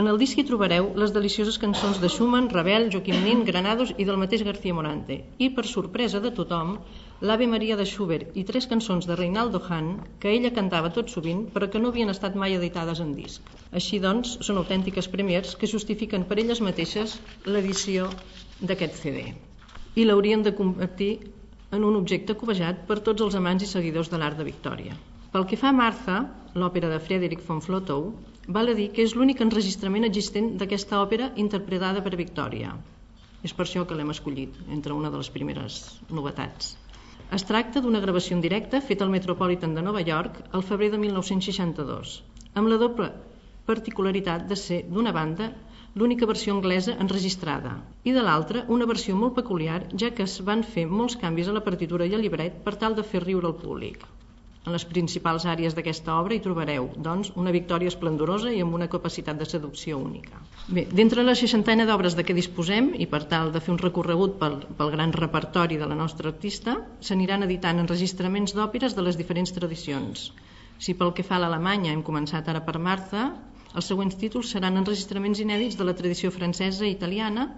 En 0.00 0.06
el 0.08 0.16
disc 0.20 0.38
hi 0.40 0.42
trobareu 0.48 0.86
les 1.00 1.10
delicioses 1.14 1.58
cançons 1.62 1.98
de 2.00 2.08
Schumann, 2.08 2.46
Ravel, 2.52 2.86
Joaquim 2.92 3.18
Nin, 3.26 3.42
Granados 3.48 3.90
i 4.00 4.06
del 4.08 4.16
mateix 4.22 4.44
García 4.46 4.72
Morante. 4.78 5.18
I, 5.36 5.50
per 5.56 5.64
sorpresa 5.68 6.20
de 6.24 6.30
tothom, 6.38 6.70
l'Ave 7.28 7.48
Maria 7.54 7.76
de 7.76 7.84
Schubert 7.90 8.38
i 8.42 8.46
tres 8.50 8.68
cançons 8.70 9.08
de 9.10 9.18
Reinaldo 9.20 9.60
Hahn 9.66 9.90
que 10.22 10.32
ella 10.32 10.54
cantava 10.60 10.94
tot 10.96 11.12
sovint 11.12 11.44
però 11.52 11.68
que 11.68 11.82
no 11.84 11.92
havien 11.92 12.14
estat 12.14 12.40
mai 12.44 12.56
editades 12.56 13.04
en 13.04 13.12
disc. 13.18 13.52
Així 13.82 14.00
doncs, 14.06 14.38
són 14.48 14.62
autèntiques 14.62 15.10
premiers 15.12 15.52
que 15.60 15.72
justifiquen 15.74 16.24
per 16.24 16.40
elles 16.40 16.64
mateixes 16.64 17.18
l'edició 17.44 18.08
d'aquest 18.64 18.96
CD. 19.04 19.28
I 20.00 20.08
l'haurien 20.08 20.40
de 20.48 20.56
convertir 20.56 21.12
en 21.68 21.84
un 21.84 22.00
objecte 22.00 22.40
covejat 22.40 22.86
per 22.88 23.02
tots 23.04 23.28
els 23.28 23.36
amants 23.36 23.68
i 23.68 23.72
seguidors 23.76 24.08
de 24.08 24.24
l'art 24.24 24.40
de 24.40 24.48
Victòria. 24.48 24.96
Pel 25.36 25.44
que 25.48 25.60
fa 25.60 25.68
a 25.68 25.80
Martha, 25.84 26.22
l'òpera 26.56 26.88
de 26.88 27.04
Frederick 27.04 27.44
von 27.44 27.60
Flotow, 27.60 28.14
val 28.48 28.68
a 28.68 28.74
dir 28.74 28.90
que 28.92 29.04
és 29.06 29.14
l'únic 29.14 29.40
enregistrament 29.44 30.04
existent 30.08 30.56
d'aquesta 30.58 31.00
òpera 31.02 31.30
interpretada 31.36 32.02
per 32.02 32.16
Victòria. 32.18 32.74
És 33.42 33.52
per 33.54 33.66
això 33.66 33.84
que 33.86 33.94
l'hem 33.98 34.10
escollit, 34.10 34.54
entre 34.70 34.94
una 34.94 35.10
de 35.10 35.18
les 35.20 35.30
primeres 35.30 35.82
novetats. 36.10 36.76
Es 37.32 37.44
tracta 37.48 37.80
d'una 37.80 38.00
gravació 38.00 38.36
en 38.36 38.42
directe 38.44 38.80
feta 38.80 39.04
al 39.04 39.12
Metropolitan 39.14 39.74
de 39.74 39.82
Nova 39.82 40.02
York 40.02 40.40
el 40.52 40.62
febrer 40.62 40.90
de 40.92 40.98
1962, 41.02 42.22
amb 42.54 42.68
la 42.68 42.78
doble 42.82 43.12
particularitat 43.66 44.48
de 44.50 44.58
ser, 44.58 44.80
d'una 44.90 45.12
banda, 45.16 45.52
l'única 45.94 46.26
versió 46.26 46.54
anglesa 46.56 46.96
enregistrada 47.04 47.76
i 48.08 48.14
de 48.16 48.24
l'altra 48.26 48.64
una 48.76 48.88
versió 48.90 49.14
molt 49.22 49.36
peculiar 49.38 49.82
ja 50.02 50.10
que 50.16 50.26
es 50.26 50.38
van 50.50 50.64
fer 50.74 50.86
molts 50.88 51.18
canvis 51.20 51.48
a 51.48 51.56
la 51.56 51.64
partitura 51.66 52.08
i 52.08 52.14
al 52.16 52.24
llibret 52.26 52.58
per 52.66 52.74
tal 52.84 52.98
de 52.98 53.06
fer 53.12 53.22
riure 53.24 53.50
el 53.52 53.58
públic. 53.64 54.06
En 54.62 54.70
les 54.74 54.84
principals 54.86 55.44
àrees 55.50 55.74
d'aquesta 55.74 56.12
obra 56.22 56.36
hi 56.36 56.42
trobareu, 56.42 56.84
doncs, 57.06 57.32
una 57.42 57.50
victòria 57.54 57.90
esplendorosa 57.90 58.52
i 58.54 58.60
amb 58.62 58.76
una 58.78 58.86
capacitat 58.90 59.40
de 59.40 59.46
seducció 59.52 59.96
única. 59.98 60.38
Bé, 60.76 60.84
d'entre 60.98 61.24
la 61.26 61.34
seixantena 61.40 61.86
d'obres 61.88 62.14
de 62.14 62.22
què 62.28 62.36
disposem, 62.36 62.92
i 62.94 63.08
per 63.14 63.24
tal 63.32 63.50
de 63.56 63.62
fer 63.64 63.72
un 63.74 63.80
recorregut 63.80 64.36
pel, 64.42 64.60
pel 64.78 64.92
gran 64.94 65.14
repertori 65.16 65.80
de 65.80 65.88
la 65.90 65.96
nostra 65.98 66.30
artista, 66.30 66.76
s'aniran 67.08 67.42
editant 67.48 67.82
enregistraments 67.82 68.54
d'òperes 68.54 68.94
de 68.94 69.02
les 69.02 69.18
diferents 69.18 69.50
tradicions. 69.56 70.28
Si 70.78 70.94
pel 71.00 71.10
que 71.16 71.26
fa 71.26 71.40
a 71.40 71.42
l'Alemanya 71.42 71.90
hem 71.96 72.04
començat 72.06 72.46
ara 72.52 72.62
per 72.68 72.78
Martha, 72.78 73.24
els 73.74 73.88
següents 73.90 74.14
títols 74.20 74.52
seran 74.54 74.78
enregistraments 74.78 75.42
inèdits 75.42 75.80
de 75.80 75.88
la 75.88 75.96
tradició 75.98 76.30
francesa 76.30 76.86
i 76.86 76.94
italiana, 76.94 77.48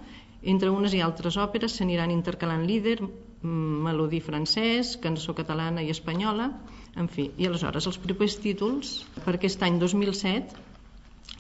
entre 0.54 0.72
unes 0.72 0.96
i 0.96 1.04
altres 1.04 1.36
òperes 1.36 1.76
s'aniran 1.76 2.16
intercalant 2.16 2.64
líder, 2.68 2.96
melodí 3.44 4.22
francès, 4.24 4.94
cançó 5.04 5.36
catalana 5.36 5.84
i 5.84 5.92
espanyola, 5.92 6.48
en 6.96 7.08
fi. 7.10 7.30
I 7.38 7.48
aleshores 7.48 7.88
els 7.90 7.98
propers 8.00 8.38
títols 8.42 9.00
per 9.24 9.36
aquest 9.36 9.62
any 9.66 9.80
2007 9.82 10.62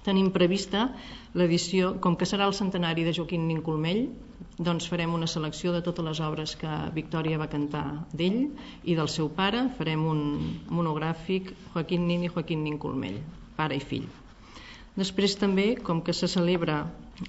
tenim 0.04 0.30
prevista 0.32 0.88
l'edició, 1.34 1.94
com 2.00 2.16
que 2.16 2.28
serà 2.28 2.46
el 2.48 2.56
centenari 2.56 3.04
de 3.06 3.14
Joaquín 3.16 3.46
Nincolmell, 3.48 4.06
doncs 4.58 4.86
farem 4.90 5.14
una 5.16 5.28
selecció 5.30 5.72
de 5.74 5.80
totes 5.84 6.04
les 6.04 6.20
obres 6.24 6.54
que 6.60 6.72
Victòria 6.94 7.40
va 7.40 7.48
cantar 7.50 7.84
d'ell 8.12 8.42
i 8.84 8.96
del 8.98 9.08
seu 9.08 9.30
pare, 9.38 9.64
farem 9.78 10.04
un 10.06 10.20
monogràfic 10.68 11.54
Joaquín 11.72 12.06
Nin 12.10 12.26
i 12.28 12.32
Joaquín 12.34 12.62
Nincolmell, 12.66 13.18
pare 13.56 13.80
i 13.80 13.82
fill. 13.82 14.06
Després 14.94 15.34
també, 15.40 15.74
com 15.82 16.04
que 16.06 16.14
se 16.14 16.28
celebra 16.30 16.84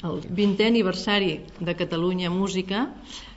el 0.05 0.20
20è 0.22 0.67
aniversari 0.67 1.39
de 1.60 1.74
Catalunya 1.77 2.29
Música, 2.29 2.86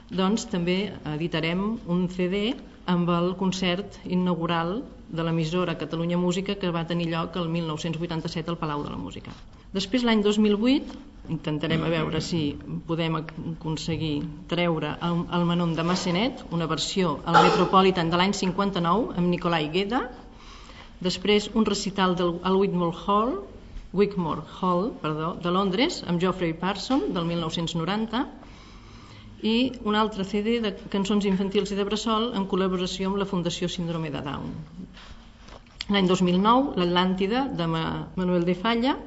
doncs 0.09 0.45
també 0.51 0.91
editarem 1.15 1.63
un 1.87 2.05
CD 2.13 2.53
amb 2.89 3.09
el 3.13 3.35
concert 3.37 3.99
inaugural 4.05 4.79
de 5.09 5.25
l'emissora 5.25 5.77
Catalunya 5.77 6.17
Música 6.17 6.55
que 6.61 6.71
va 6.73 6.85
tenir 6.89 7.09
lloc 7.11 7.37
el 7.41 7.49
1987 7.49 8.49
al 8.49 8.57
Palau 8.61 8.83
de 8.85 8.93
la 8.93 8.97
Música. 8.97 9.33
Després, 9.73 10.05
l'any 10.05 10.23
2008, 10.25 10.97
intentarem 11.29 11.83
a 11.85 11.91
veure 11.93 12.21
si 12.25 12.41
podem 12.89 13.19
aconseguir 13.19 14.15
treure 14.49 14.95
el, 15.05 15.21
el 15.37 15.45
Manon 15.45 15.75
de 15.77 15.85
Massenet, 15.85 16.41
una 16.55 16.65
versió 16.71 17.19
al 17.25 17.37
Metropolitan 17.45 18.09
de 18.09 18.17
l'any 18.17 18.33
59 18.33 19.13
amb 19.17 19.29
Nicolai 19.29 19.69
Gueda, 19.73 20.07
després 21.05 21.51
un 21.53 21.69
recital 21.69 22.17
del, 22.17 22.37
al 22.41 22.57
Whitmore 22.57 23.05
Hall, 23.05 23.37
Wigmore 23.93 24.43
Hall 24.59 24.91
perdó, 25.01 25.33
de 25.41 25.49
Londres 25.49 26.03
amb 26.05 26.21
Geoffrey 26.21 26.53
Parson 26.53 27.07
del 27.13 27.25
1990 27.25 28.19
i 29.41 29.71
un 29.87 29.95
altre 29.95 30.25
CD 30.27 30.59
de 30.63 30.73
cançons 30.91 31.25
infantils 31.25 31.71
i 31.71 31.77
de 31.77 31.85
bressol 31.87 32.31
en 32.35 32.47
col·laboració 32.51 33.09
amb 33.09 33.19
la 33.21 33.27
Fundació 33.29 33.69
Síndrome 33.71 34.11
de 34.11 34.21
Down. 34.25 34.51
L'any 35.89 36.07
2009, 36.09 36.75
l'Atlàntida 36.77 37.47
de 37.57 37.67
Manuel 37.67 38.45
de 38.45 38.55
Falla, 38.55 38.97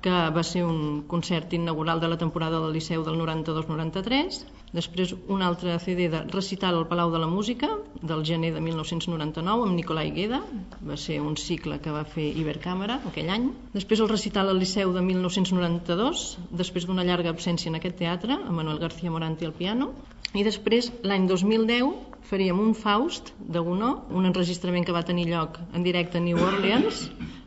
que 0.00 0.12
va 0.36 0.42
ser 0.46 0.62
un 0.64 1.02
concert 1.08 1.52
inaugural 1.52 2.00
de 2.00 2.08
la 2.08 2.18
temporada 2.20 2.60
del 2.60 2.72
Liceu 2.76 3.02
del 3.04 3.18
92-93, 3.20 4.44
després 4.72 5.14
un 5.28 5.42
altre 5.42 5.76
CD 5.82 6.08
de 6.12 6.22
recital 6.30 6.76
al 6.78 6.86
Palau 6.90 7.10
de 7.10 7.20
la 7.22 7.28
Música 7.30 7.68
del 8.02 8.24
gener 8.24 8.52
de 8.54 8.62
1999 8.64 9.66
amb 9.66 9.76
Nicolai 9.78 10.12
Gueda. 10.14 10.42
Va 10.86 10.96
ser 10.96 11.20
un 11.20 11.36
cicle 11.36 11.80
que 11.82 11.94
va 11.94 12.04
fer 12.04 12.28
Ibercàmera 12.42 13.00
aquell 13.10 13.32
any. 13.34 13.50
Després 13.74 14.00
el 14.04 14.12
recital 14.12 14.52
al 14.52 14.62
Liceu 14.62 14.94
de 14.94 15.02
1992 15.08 16.26
després 16.62 16.86
d'una 16.86 17.06
llarga 17.08 17.34
absència 17.34 17.70
en 17.70 17.80
aquest 17.80 17.98
teatre 17.98 18.38
amb 18.38 18.56
Manuel 18.62 18.78
García 18.78 19.10
Moranti 19.10 19.48
al 19.48 19.56
piano. 19.56 19.92
I 20.30 20.44
després 20.46 20.92
l'any 21.02 21.26
2010 21.26 22.20
faríem 22.30 22.58
un 22.62 22.74
Faust 22.78 23.32
de 23.40 23.58
Gounod, 23.58 24.12
un 24.14 24.28
enregistrament 24.28 24.84
que 24.86 24.94
va 24.94 25.02
tenir 25.08 25.26
lloc 25.26 25.58
en 25.74 25.82
directe 25.82 26.20
a 26.20 26.22
New 26.22 26.38
Orleans, 26.38 27.00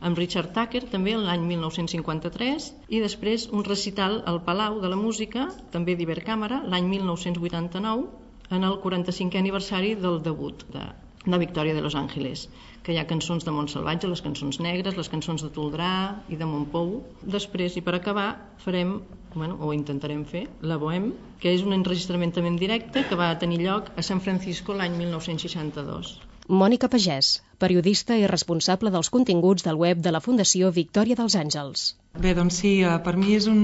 amb 0.04 0.20
Richard 0.20 0.52
Tucker, 0.56 0.82
també 0.92 1.14
l'any 1.16 1.46
1953, 1.48 2.66
i 2.92 3.00
després 3.00 3.48
un 3.56 3.64
recital 3.64 4.20
al 4.28 4.42
Palau 4.44 4.82
de 4.84 4.92
la 4.92 5.00
Música, 5.00 5.48
també 5.72 5.96
d'Ibercàmera, 5.96 6.60
l'any 6.68 6.90
1989, 7.16 8.06
en 8.52 8.68
el 8.68 8.78
45è 8.84 9.40
aniversari 9.40 9.96
del 9.96 10.22
debut 10.22 10.66
de, 10.74 10.84
de 11.26 11.42
Victòria 11.48 11.74
de 11.74 11.82
Los 11.82 11.96
Ángeles 11.96 12.48
que 12.84 12.92
hi 12.92 13.00
ha 13.00 13.08
cançons 13.08 13.46
de 13.48 13.52
Montsalvatge, 13.56 14.10
les 14.12 14.22
cançons 14.26 14.60
negres, 14.64 14.98
les 15.00 15.10
cançons 15.12 15.44
de 15.46 15.50
Toldrà 15.56 15.92
i 16.34 16.40
de 16.40 16.48
Montpou. 16.50 16.98
Després, 17.36 17.78
i 17.80 17.84
per 17.86 17.96
acabar, 17.96 18.28
farem, 18.66 18.98
bueno, 19.36 19.56
o 19.64 19.72
intentarem 19.76 20.26
fer, 20.28 20.44
la 20.72 20.78
Bohem, 20.82 21.14
que 21.40 21.54
és 21.56 21.64
un 21.64 21.76
enregistrament 21.78 22.36
també 22.36 22.52
en 22.52 22.60
directe 22.60 23.06
que 23.08 23.20
va 23.20 23.32
tenir 23.40 23.62
lloc 23.64 23.90
a 23.96 24.04
San 24.10 24.20
Francisco 24.26 24.76
l'any 24.76 25.00
1962. 25.00 26.18
Mònica 26.52 26.92
Pagès, 26.92 27.38
periodista 27.64 28.20
i 28.20 28.28
responsable 28.30 28.92
dels 28.94 29.10
continguts 29.14 29.66
del 29.66 29.80
web 29.80 30.04
de 30.04 30.12
la 30.12 30.22
Fundació 30.24 30.72
Victòria 30.76 31.18
dels 31.20 31.40
Àngels. 31.40 31.88
Bé, 32.20 32.36
doncs 32.38 32.60
sí, 32.62 32.76
eh, 32.84 32.94
per 33.06 33.16
mi 33.18 33.34
és 33.40 33.48
un, 33.50 33.64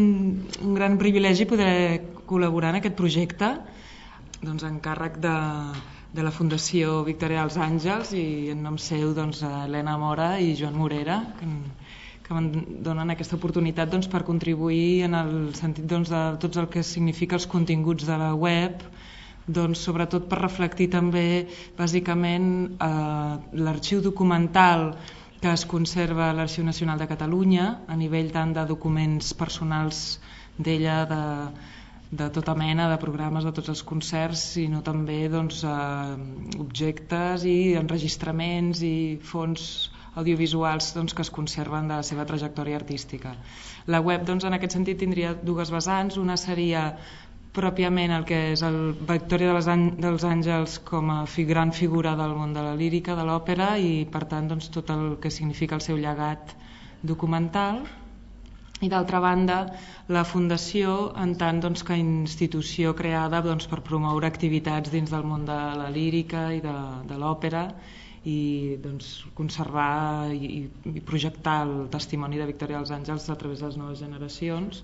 un 0.63 0.73
gran 0.77 0.97
privilegi 1.01 1.47
poder 1.49 1.73
col·laborar 2.29 2.73
en 2.73 2.79
aquest 2.79 2.97
projecte 2.97 3.53
doncs, 4.41 4.63
en 4.63 4.79
càrrec 4.83 5.19
de, 5.21 5.35
de 6.15 6.25
la 6.25 6.31
Fundació 6.33 7.01
Victòria 7.07 7.43
dels 7.43 7.57
Àngels 7.61 8.13
i 8.17 8.25
en 8.53 8.63
nom 8.65 8.79
seu 8.81 9.13
doncs, 9.17 9.43
Helena 9.45 9.97
Mora 10.01 10.31
i 10.41 10.55
Joan 10.59 10.77
Morera 10.79 11.19
que, 11.39 11.49
que 12.25 12.37
em 12.39 12.49
donen 12.85 13.13
aquesta 13.13 13.37
oportunitat 13.37 13.91
doncs, 13.91 14.09
per 14.09 14.23
contribuir 14.27 15.05
en 15.09 15.17
el 15.19 15.35
sentit 15.59 15.85
doncs, 15.91 16.13
de 16.13 16.23
tot 16.45 16.57
el 16.63 16.69
que 16.73 16.85
significa 16.87 17.37
els 17.39 17.49
continguts 17.51 18.07
de 18.07 18.17
la 18.21 18.31
web 18.47 18.81
doncs, 19.49 19.81
sobretot 19.85 20.27
per 20.29 20.39
reflectir 20.43 20.89
també 20.93 21.47
bàsicament 21.77 22.49
eh, 22.69 23.33
l'arxiu 23.65 24.03
documental 24.05 24.93
que 25.39 25.51
es 25.55 25.65
conserva 25.65 26.29
a 26.29 26.35
l'Arxiu 26.35 26.65
Nacional 26.67 26.99
de 26.99 27.07
Catalunya 27.07 27.67
a 27.87 27.95
nivell 27.95 28.31
tant 28.35 28.53
de 28.53 28.65
documents 28.67 29.31
personals 29.39 30.19
d'ella, 30.59 30.97
de, 31.07 31.21
de 32.21 32.27
tota 32.35 32.55
mena 32.59 32.89
de 32.91 32.97
programes 32.99 33.47
de 33.47 33.53
tots 33.55 33.71
els 33.71 33.83
concerts, 33.91 34.43
sinó 34.57 34.81
també 34.83 35.21
doncs, 35.31 35.63
eh, 35.63 36.59
objectes 36.59 37.47
i 37.47 37.57
enregistraments 37.79 38.83
i 38.83 38.97
fons 39.31 39.69
audiovisuals 40.19 40.91
doncs, 40.97 41.15
que 41.15 41.23
es 41.23 41.31
conserven 41.31 41.87
de 41.87 42.01
la 42.01 42.03
seva 42.03 42.25
trajectòria 42.27 42.79
artística. 42.81 43.35
La 43.87 44.01
web 44.03 44.25
doncs, 44.27 44.43
en 44.43 44.57
aquest 44.57 44.75
sentit 44.75 44.99
tindria 44.99 45.33
dues 45.33 45.71
vessants, 45.71 46.17
una 46.19 46.35
seria 46.37 46.97
pròpiament 47.55 48.11
el 48.13 48.25
que 48.29 48.39
és 48.53 48.61
el 48.65 48.77
Victòria 48.93 49.49
de 49.49 49.55
les 49.57 49.69
dels 50.03 50.25
Àngels 50.27 50.77
com 50.85 51.09
a 51.13 51.23
fi, 51.25 51.45
gran 51.49 51.71
figura 51.73 52.15
del 52.19 52.35
món 52.37 52.53
de 52.53 52.61
la 52.65 52.75
lírica, 52.77 53.15
de 53.17 53.25
l'òpera 53.25 53.71
i 53.81 54.05
per 54.11 54.25
tant 54.29 54.49
doncs, 54.51 54.69
tot 54.75 54.91
el 54.93 55.17
que 55.21 55.31
significa 55.33 55.75
el 55.79 55.81
seu 55.85 55.97
llegat 55.97 56.53
documental. 57.01 57.81
I 58.79 58.87
d'altra 58.87 59.19
banda 59.19 59.57
la 60.07 60.23
Fundació 60.23 61.11
en 61.19 61.33
tant 61.41 61.59
doncs, 61.59 61.83
que 61.83 61.97
institució 61.99 62.93
creada 62.95 63.41
doncs, 63.43 63.67
per 63.67 63.81
promoure 63.83 64.29
activitats 64.29 64.93
dins 64.93 65.11
del 65.11 65.25
món 65.27 65.43
de 65.49 65.57
la 65.81 65.89
lírica 65.91 66.47
i 66.55 66.61
de, 66.63 66.75
de 67.09 67.17
l'òpera 67.19 67.65
i 68.29 68.77
doncs, 68.83 69.25
conservar 69.35 70.31
i, 70.31 70.67
i 70.85 71.01
projectar 71.01 71.63
el 71.65 71.75
testimoni 71.91 72.39
de 72.39 72.47
Victòria 72.47 72.79
dels 72.79 72.93
Àngels 72.93 73.27
a 73.31 73.37
través 73.39 73.59
de 73.59 73.71
les 73.71 73.79
noves 73.79 74.03
generacions 74.05 74.83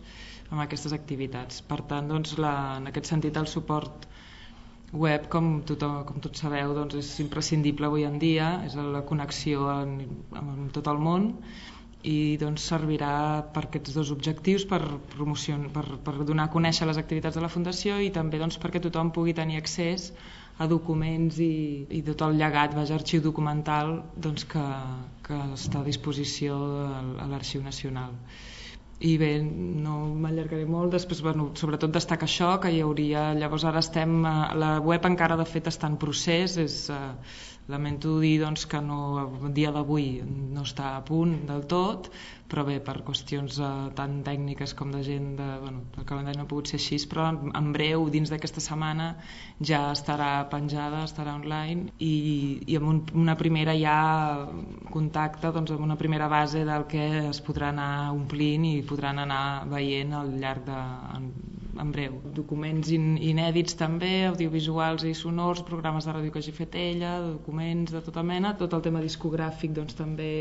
amb 0.51 0.61
aquestes 0.63 0.93
activitats. 0.95 1.61
Per 1.65 1.81
tant, 1.89 2.09
doncs, 2.11 2.35
la, 2.41 2.55
en 2.79 2.91
aquest 2.91 3.11
sentit, 3.11 3.37
el 3.41 3.49
suport 3.51 4.07
web, 4.95 5.29
com, 5.31 5.61
tothom, 5.67 6.01
com 6.07 6.21
tots 6.23 6.43
sabeu, 6.45 6.73
doncs, 6.77 6.97
és 7.01 7.13
imprescindible 7.23 7.89
avui 7.89 8.05
en 8.07 8.19
dia, 8.21 8.51
és 8.67 8.75
la 8.77 9.03
connexió 9.09 9.69
amb 9.71 10.69
tot 10.75 10.91
el 10.91 11.01
món 11.01 11.33
i 12.05 12.37
doncs, 12.37 12.67
servirà 12.69 13.11
per 13.53 13.65
aquests 13.65 13.95
dos 13.97 14.11
objectius, 14.13 14.65
per, 14.69 14.81
per, 15.17 15.85
per 16.05 16.15
donar 16.21 16.47
a 16.47 16.53
conèixer 16.53 16.87
les 16.87 17.01
activitats 17.01 17.37
de 17.37 17.43
la 17.43 17.51
Fundació 17.51 17.97
i 17.97 18.11
també 18.13 18.39
doncs, 18.41 18.59
perquè 18.61 18.81
tothom 18.83 19.09
pugui 19.15 19.33
tenir 19.33 19.57
accés 19.57 20.11
a 20.61 20.67
documents 20.71 21.39
i, 21.43 21.85
i 21.91 22.01
tot 22.05 22.21
el 22.27 22.37
llegat, 22.39 22.75
vaja, 22.77 22.95
arxiu 22.99 23.23
documental 23.25 23.97
doncs, 24.15 24.45
que, 24.51 24.65
que 25.25 25.39
està 25.57 25.81
a 25.81 25.87
disposició 25.87 26.59
a 27.19 27.27
l'Arxiu 27.31 27.65
Nacional. 27.65 28.13
I 29.03 29.17
bé, 29.19 29.31
no 29.43 29.95
m'allargaré 30.23 30.65
molt, 30.65 30.93
després, 30.95 31.19
bueno, 31.25 31.49
sobretot 31.59 31.91
destaca 31.91 32.29
això, 32.29 32.53
que 32.63 32.71
hi 32.71 32.79
hauria, 32.85 33.33
llavors 33.35 33.65
ara 33.67 33.81
estem, 33.83 34.21
eh, 34.23 34.35
la 34.61 34.77
web 34.79 35.05
encara 35.09 35.35
de 35.35 35.45
fet 35.55 35.67
està 35.73 35.91
en 35.91 35.99
procés, 36.05 36.57
és... 36.57 36.79
Eh, 36.89 37.43
Lamento 37.67 38.19
dir 38.21 38.35
doncs, 38.43 38.67
que 38.69 38.77
no, 38.77 38.97
el 39.47 39.53
dia 39.57 39.71
d'avui 39.73 40.19
no 40.27 40.61
està 40.67 40.91
a 40.93 40.99
punt 41.05 41.31
del 41.47 41.63
tot, 41.71 42.11
però 42.51 42.63
bé, 42.67 42.75
per 42.87 42.99
qüestions 43.07 43.57
eh, 43.57 43.69
tan 43.97 44.19
tècniques 44.25 44.75
com 44.77 44.91
de 44.93 45.01
gent, 45.05 45.31
de, 45.39 45.47
bueno, 45.63 45.81
el 45.97 46.05
calendari 46.05 46.37
no 46.37 46.45
ha 46.45 46.49
pogut 46.51 46.69
ser 46.69 46.77
així, 46.79 46.99
però 47.09 47.25
en, 47.31 47.49
en 47.57 47.71
breu, 47.73 48.05
dins 48.13 48.29
d'aquesta 48.31 48.61
setmana, 48.63 49.07
ja 49.71 49.81
estarà 49.95 50.29
penjada, 50.51 51.03
estarà 51.09 51.33
online 51.39 51.89
i, 51.97 52.13
i 52.69 52.77
amb 52.79 52.91
un, 52.91 53.01
una 53.25 53.35
primera 53.39 53.73
ja 53.79 53.97
contacte, 54.93 55.51
doncs, 55.55 55.73
amb 55.73 55.87
una 55.87 55.97
primera 55.97 56.29
base 56.31 56.63
del 56.69 56.85
que 56.91 57.05
es 57.25 57.41
podrà 57.45 57.73
anar 57.73 58.13
omplint 58.13 58.69
i 58.69 58.77
podran 58.85 59.25
anar 59.25 59.43
veient 59.73 60.13
al 60.13 60.35
llarg 60.39 60.69
de, 60.69 60.81
en, 61.17 61.29
en 61.81 61.93
breu. 61.97 62.19
Documents 62.37 62.93
in, 62.93 63.15
inèdits 63.17 63.77
també, 63.79 64.13
audiovisuals 64.29 65.05
i 65.09 65.15
sonors, 65.17 65.65
programes 65.65 66.05
de 66.05 66.13
ràdio 66.13 66.33
que 66.33 66.45
hagi 66.45 66.53
fet 66.55 66.77
ella, 66.77 67.17
documents 67.25 67.95
de 67.95 68.05
tota 68.05 68.23
mena, 68.23 68.53
tot 68.59 68.77
el 68.77 68.85
tema 68.85 69.01
discogràfic 69.01 69.73
doncs 69.73 69.97
també 69.97 70.33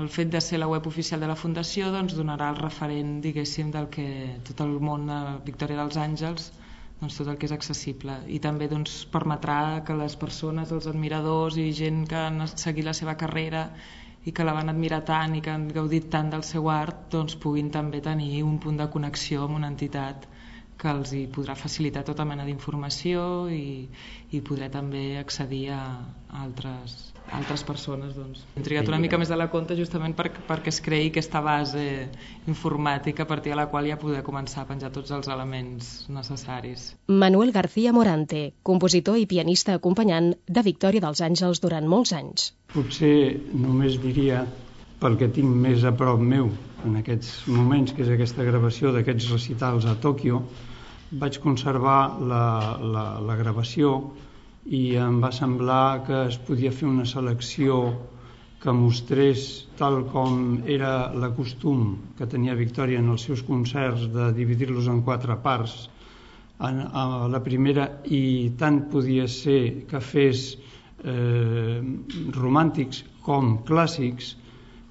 el 0.00 0.08
fet 0.10 0.30
de 0.30 0.40
ser 0.44 0.58
la 0.58 0.66
web 0.66 0.86
oficial 0.90 1.20
de 1.22 1.26
la 1.30 1.36
Fundació 1.40 1.90
doncs, 1.94 2.14
donarà 2.18 2.48
el 2.52 2.56
referent 2.60 3.10
diguéssim 3.26 3.68
del 3.74 3.84
que 3.96 4.06
tot 4.48 4.62
el 4.64 4.72
món 4.88 5.04
de 5.10 5.18
Victòria 5.48 5.78
dels 5.80 5.98
Àngels 6.04 6.48
doncs, 7.02 7.18
tot 7.20 7.30
el 7.32 7.38
que 7.38 7.46
és 7.48 7.54
accessible. 7.56 8.16
I 8.36 8.40
també 8.46 8.68
doncs, 8.72 8.96
permetrà 9.14 9.58
que 9.86 9.98
les 10.00 10.16
persones, 10.24 10.72
els 10.78 10.88
admiradors 10.90 11.60
i 11.62 11.68
gent 11.82 12.02
que 12.10 12.18
han 12.24 12.42
seguit 12.54 12.88
la 12.88 12.96
seva 13.00 13.14
carrera 13.22 13.68
i 14.24 14.32
que 14.34 14.46
la 14.48 14.56
van 14.58 14.72
admirar 14.72 15.04
tant 15.12 15.38
i 15.38 15.42
que 15.46 15.54
han 15.54 15.68
gaudit 15.78 16.10
tant 16.16 16.32
del 16.34 16.42
seu 16.50 16.70
art 16.74 17.06
doncs 17.14 17.38
puguin 17.46 17.70
també 17.78 18.02
tenir 18.10 18.42
un 18.42 18.58
punt 18.66 18.80
de 18.82 18.90
connexió 18.96 19.46
amb 19.46 19.60
una 19.62 19.70
entitat 19.76 20.26
que 20.78 20.90
els 20.90 21.12
hi 21.14 21.24
podrà 21.30 21.54
facilitar 21.58 22.02
tota 22.06 22.24
mena 22.28 22.44
d'informació 22.46 23.46
i, 23.52 23.86
i 24.34 24.40
podrà 24.44 24.68
també 24.72 25.16
accedir 25.20 25.68
a 25.72 25.80
altres, 26.42 26.96
altres 27.32 27.62
persones. 27.66 28.14
Doncs. 28.18 28.42
Hem 28.56 28.66
trigat 28.66 28.90
una 28.90 28.98
mica 29.02 29.18
més 29.20 29.30
de 29.30 29.38
la 29.38 29.48
compte 29.52 29.76
justament 29.78 30.16
per, 30.18 30.30
perquè 30.48 30.72
es 30.72 30.80
creï 30.84 31.12
aquesta 31.12 31.40
base 31.44 31.84
informàtica 32.50 33.24
a 33.24 33.30
partir 33.30 33.54
de 33.54 33.60
la 33.60 33.68
qual 33.70 33.88
ja 33.88 34.00
poder 34.00 34.24
començar 34.26 34.64
a 34.64 34.68
penjar 34.72 34.90
tots 34.94 35.14
els 35.14 35.30
elements 35.30 35.94
necessaris. 36.12 36.90
Manuel 37.06 37.54
García 37.54 37.94
Morante, 37.96 38.44
compositor 38.62 39.20
i 39.20 39.28
pianista 39.30 39.78
acompanyant 39.78 40.34
de 40.46 40.66
Victòria 40.66 41.04
dels 41.06 41.22
Àngels 41.24 41.62
durant 41.62 41.88
molts 41.88 42.12
anys. 42.16 42.52
Potser 42.74 43.16
només 43.54 44.00
diria 44.02 44.44
pel 45.04 45.18
que 45.20 45.26
tinc 45.36 45.52
més 45.60 45.82
a 45.84 45.90
prop 45.92 46.20
meu 46.24 46.46
en 46.88 46.94
aquests 46.96 47.42
moments, 47.52 47.92
que 47.92 48.00
és 48.06 48.10
aquesta 48.12 48.44
gravació 48.46 48.88
d'aquests 48.94 49.26
recitals 49.34 49.84
a 49.84 49.92
Tòquio, 50.00 50.38
vaig 51.20 51.36
conservar 51.42 51.98
la, 52.30 52.44
la, 52.80 53.02
la 53.20 53.34
gravació 53.36 53.90
i 54.64 54.94
em 54.96 55.18
va 55.20 55.28
semblar 55.36 56.06
que 56.06 56.20
es 56.30 56.38
podia 56.46 56.72
fer 56.72 56.88
una 56.88 57.04
selecció 57.04 57.80
que 58.62 58.72
mostrés 58.72 59.42
tal 59.76 60.06
com 60.08 60.38
era 60.72 60.92
la 61.12 61.28
costum 61.36 61.82
que 62.16 62.28
tenia 62.34 62.54
Victòria 62.56 63.02
en 63.04 63.10
els 63.12 63.26
seus 63.28 63.42
concerts 63.44 64.06
de 64.14 64.30
dividir-los 64.38 64.88
en 64.88 65.02
quatre 65.04 65.36
parts. 65.44 65.74
En, 66.64 66.80
a 66.80 67.28
la 67.28 67.42
primera 67.44 67.90
i 68.08 68.54
tant 68.56 68.86
podia 68.88 69.28
ser 69.28 69.84
que 69.90 70.00
fes 70.00 70.46
eh, 71.04 71.84
romàntics 72.38 73.04
com 73.28 73.58
clàssics 73.68 74.32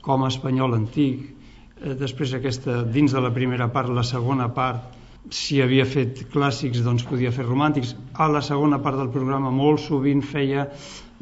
com 0.04 0.26
espanyol 0.28 0.76
antic 0.80 1.24
eh, 1.30 1.94
després 2.00 2.36
aquesta 2.36 2.82
dins 2.98 3.16
de 3.16 3.24
la 3.24 3.32
primera 3.36 3.70
part 3.72 3.92
la 3.94 4.06
segona 4.08 4.50
part 4.58 5.00
si 5.32 5.62
havia 5.64 5.86
fet 5.88 6.26
clàssics 6.34 6.84
doncs 6.84 7.06
podia 7.08 7.32
fer 7.32 7.46
romàntics 7.48 7.94
a 8.20 8.28
la 8.32 8.42
segona 8.44 8.82
part 8.84 9.00
del 9.00 9.12
programa 9.14 9.52
molt 9.56 9.80
sovint 9.80 10.24
feia 10.34 10.68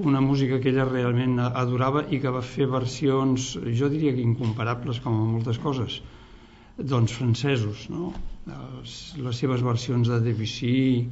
una 0.01 0.21
música 0.21 0.57
que 0.59 0.71
ella 0.71 0.87
realment 0.89 1.37
adorava 1.43 2.07
i 2.09 2.19
que 2.23 2.33
va 2.33 2.41
fer 2.41 2.65
versions 2.71 3.51
jo 3.81 3.89
diria 3.93 4.15
que 4.15 4.25
incomparables 4.25 5.01
com 5.03 5.19
a 5.19 5.27
moltes 5.35 5.61
coses 5.61 5.99
doncs 6.93 7.13
francesos 7.13 7.85
no? 7.93 8.13
les, 8.47 9.37
seves 9.37 9.61
versions 9.61 10.09
de 10.09 10.19
Debussy 10.25 11.05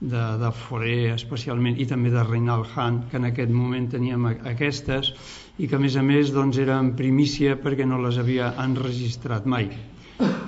de, 0.00 0.22
de 0.42 0.50
Fauré 0.64 1.12
especialment 1.12 1.78
i 1.78 1.86
també 1.86 2.10
de 2.10 2.24
Reinald 2.26 2.74
Hahn 2.74 3.04
que 3.10 3.20
en 3.20 3.30
aquest 3.30 3.54
moment 3.54 3.86
teníem 3.92 4.26
aquestes 4.32 5.12
i 5.58 5.68
que 5.68 5.76
a 5.76 5.82
més 5.82 5.96
a 5.96 6.02
més 6.02 6.32
doncs, 6.32 6.58
eren 6.58 6.94
primícia 6.96 7.56
perquè 7.60 7.84
no 7.88 8.00
les 8.00 8.18
havia 8.18 8.54
enregistrat 8.64 9.46
mai 9.46 9.70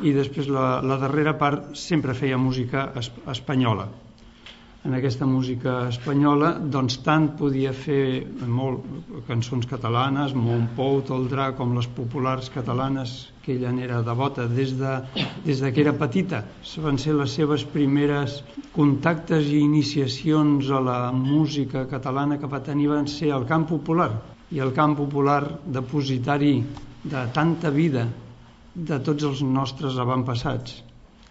i 0.04 0.12
després 0.14 0.48
la, 0.52 0.80
la 0.84 0.98
darrera 1.00 1.34
part 1.40 1.74
sempre 1.78 2.14
feia 2.16 2.38
música 2.38 2.90
es, 3.00 3.10
espanyola. 3.32 3.86
En 4.84 4.92
aquesta 4.92 5.24
música 5.24 5.86
espanyola 5.88 6.50
doncs 6.72 6.98
tant 7.06 7.30
podia 7.38 7.70
fer 7.72 8.26
molt 8.44 8.84
cançons 9.28 9.64
catalanes, 9.70 10.34
Montpou, 10.36 11.00
Toldrà, 11.08 11.46
com 11.56 11.72
les 11.78 11.88
populars 11.88 12.50
catalanes 12.52 13.14
que 13.46 13.54
ella 13.54 13.72
n'era 13.72 14.02
devota 14.04 14.44
des 14.44 14.76
de, 14.76 14.98
des 15.46 15.64
de 15.64 15.72
que 15.72 15.80
era 15.86 15.96
petita. 15.96 16.42
Van 16.84 17.00
ser 17.00 17.16
les 17.16 17.32
seves 17.40 17.64
primeres 17.64 18.42
contactes 18.76 19.48
i 19.48 19.64
iniciacions 19.64 20.68
a 20.68 20.84
la 20.84 21.00
música 21.16 21.88
catalana 21.88 22.36
que 22.36 22.52
va 22.52 22.60
tenir 22.60 22.92
van 22.92 23.08
ser 23.08 23.32
el 23.32 23.48
camp 23.48 23.64
popular 23.72 24.12
i 24.52 24.60
el 24.60 24.72
camp 24.76 24.96
popular 24.98 25.42
depositari 25.64 26.58
de 27.04 27.22
tanta 27.32 27.70
vida 27.70 28.06
de 28.74 28.98
tots 29.06 29.24
els 29.24 29.42
nostres 29.42 29.98
avantpassats. 30.02 30.82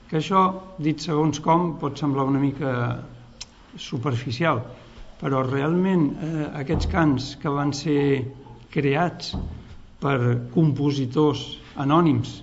Que 0.09 0.19
això, 0.19 0.43
dit 0.77 1.01
segons 1.01 1.39
com, 1.43 1.73
pot 1.81 1.97
semblar 1.99 2.25
una 2.29 2.41
mica 2.41 2.73
superficial, 3.77 4.61
però 5.19 5.41
realment 5.45 6.05
eh, 6.13 6.45
aquests 6.61 6.89
cants 6.91 7.33
que 7.41 7.51
van 7.51 7.73
ser 7.73 8.23
creats 8.73 9.33
per 10.03 10.17
compositors 10.53 11.43
anònims 11.79 12.41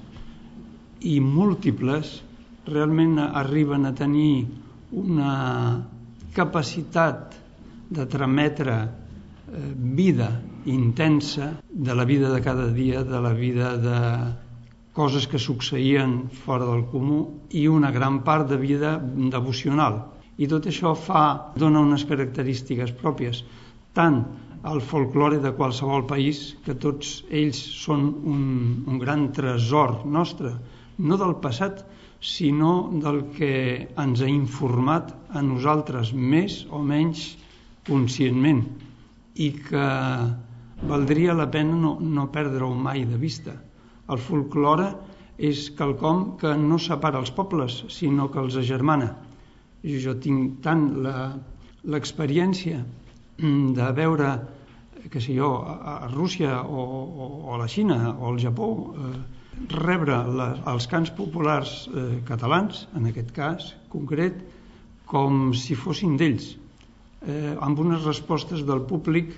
i 1.07 1.19
múltiples 1.21 2.19
realment 2.67 3.19
arriben 3.21 3.87
a 3.87 3.95
tenir 3.97 4.47
una 4.97 5.35
capacitat 6.35 7.37
de 7.91 8.07
trametre 8.07 8.77
eh, 8.81 8.89
vida 9.75 10.31
intensa 10.67 11.55
de 11.71 11.95
la 11.95 12.05
vida 12.05 12.31
de 12.33 12.41
cada 12.43 12.69
dia, 12.73 13.05
de 13.05 13.21
la 13.21 13.33
vida 13.33 13.77
de, 13.77 13.99
coses 14.93 15.27
que 15.31 15.39
succeïen 15.39 16.29
fora 16.45 16.67
del 16.67 16.83
comú 16.91 17.21
i 17.55 17.67
una 17.71 17.91
gran 17.95 18.21
part 18.27 18.49
de 18.51 18.59
vida 18.59 18.97
devocional. 19.33 20.01
I 20.41 20.49
tot 20.51 20.67
això 20.67 20.95
fa, 20.99 21.53
dona 21.57 21.83
unes 21.85 22.05
característiques 22.09 22.93
pròpies, 22.99 23.45
tant 23.95 24.25
al 24.67 24.83
folklore 24.85 25.39
de 25.41 25.55
qualsevol 25.57 26.05
país, 26.11 26.57
que 26.65 26.75
tots 26.75 27.21
ells 27.31 27.61
són 27.85 28.11
un, 28.35 28.43
un 28.87 28.99
gran 29.01 29.31
tresor 29.37 30.03
nostre, 30.05 30.53
no 30.99 31.17
del 31.21 31.37
passat, 31.45 31.85
sinó 32.21 32.91
del 33.01 33.23
que 33.37 33.53
ens 33.97 34.21
ha 34.21 34.29
informat 34.29 35.15
a 35.33 35.41
nosaltres 35.41 36.13
més 36.13 36.65
o 36.69 36.83
menys 36.85 37.31
conscientment 37.87 38.67
i 39.41 39.49
que 39.57 39.87
valdria 40.83 41.35
la 41.37 41.51
pena 41.51 41.77
no, 41.77 41.97
no 42.01 42.31
perdre-ho 42.33 42.73
mai 42.75 43.05
de 43.05 43.19
vista 43.21 43.57
el 44.11 44.19
folklore 44.19 44.91
és 45.51 45.71
quelcom 45.79 46.35
que 46.41 46.53
no 46.59 46.79
separa 46.83 47.21
els 47.23 47.33
pobles, 47.33 47.81
sinó 47.95 48.29
que 48.33 48.41
els 48.43 48.59
agermana. 48.61 49.15
I 49.87 49.97
jo 50.03 50.17
tinc 50.21 50.61
tant 50.65 50.89
l'experiència 51.01 52.83
de 53.41 53.91
veure 53.97 54.33
que 55.11 55.21
sé 55.25 55.33
jo, 55.33 55.55
a 55.65 56.11
Rússia 56.13 56.59
o, 56.61 56.83
o, 56.85 57.29
o 57.49 57.55
a 57.55 57.61
la 57.63 57.69
Xina 57.73 58.11
o 58.13 58.29
al 58.29 58.41
Japó 58.43 58.67
eh, 58.93 59.13
rebre 59.73 60.19
la, 60.29 60.51
els 60.75 60.87
cants 60.91 61.09
populars 61.17 61.87
eh, 61.89 62.19
catalans, 62.29 62.83
en 62.99 63.09
aquest 63.09 63.33
cas 63.33 63.71
concret, 63.89 64.43
com 65.09 65.55
si 65.57 65.75
fossin 65.75 66.19
d'ells, 66.21 66.51
eh, 67.25 67.55
amb 67.57 67.81
unes 67.81 68.05
respostes 68.05 68.61
del 68.69 68.85
públic 68.91 69.33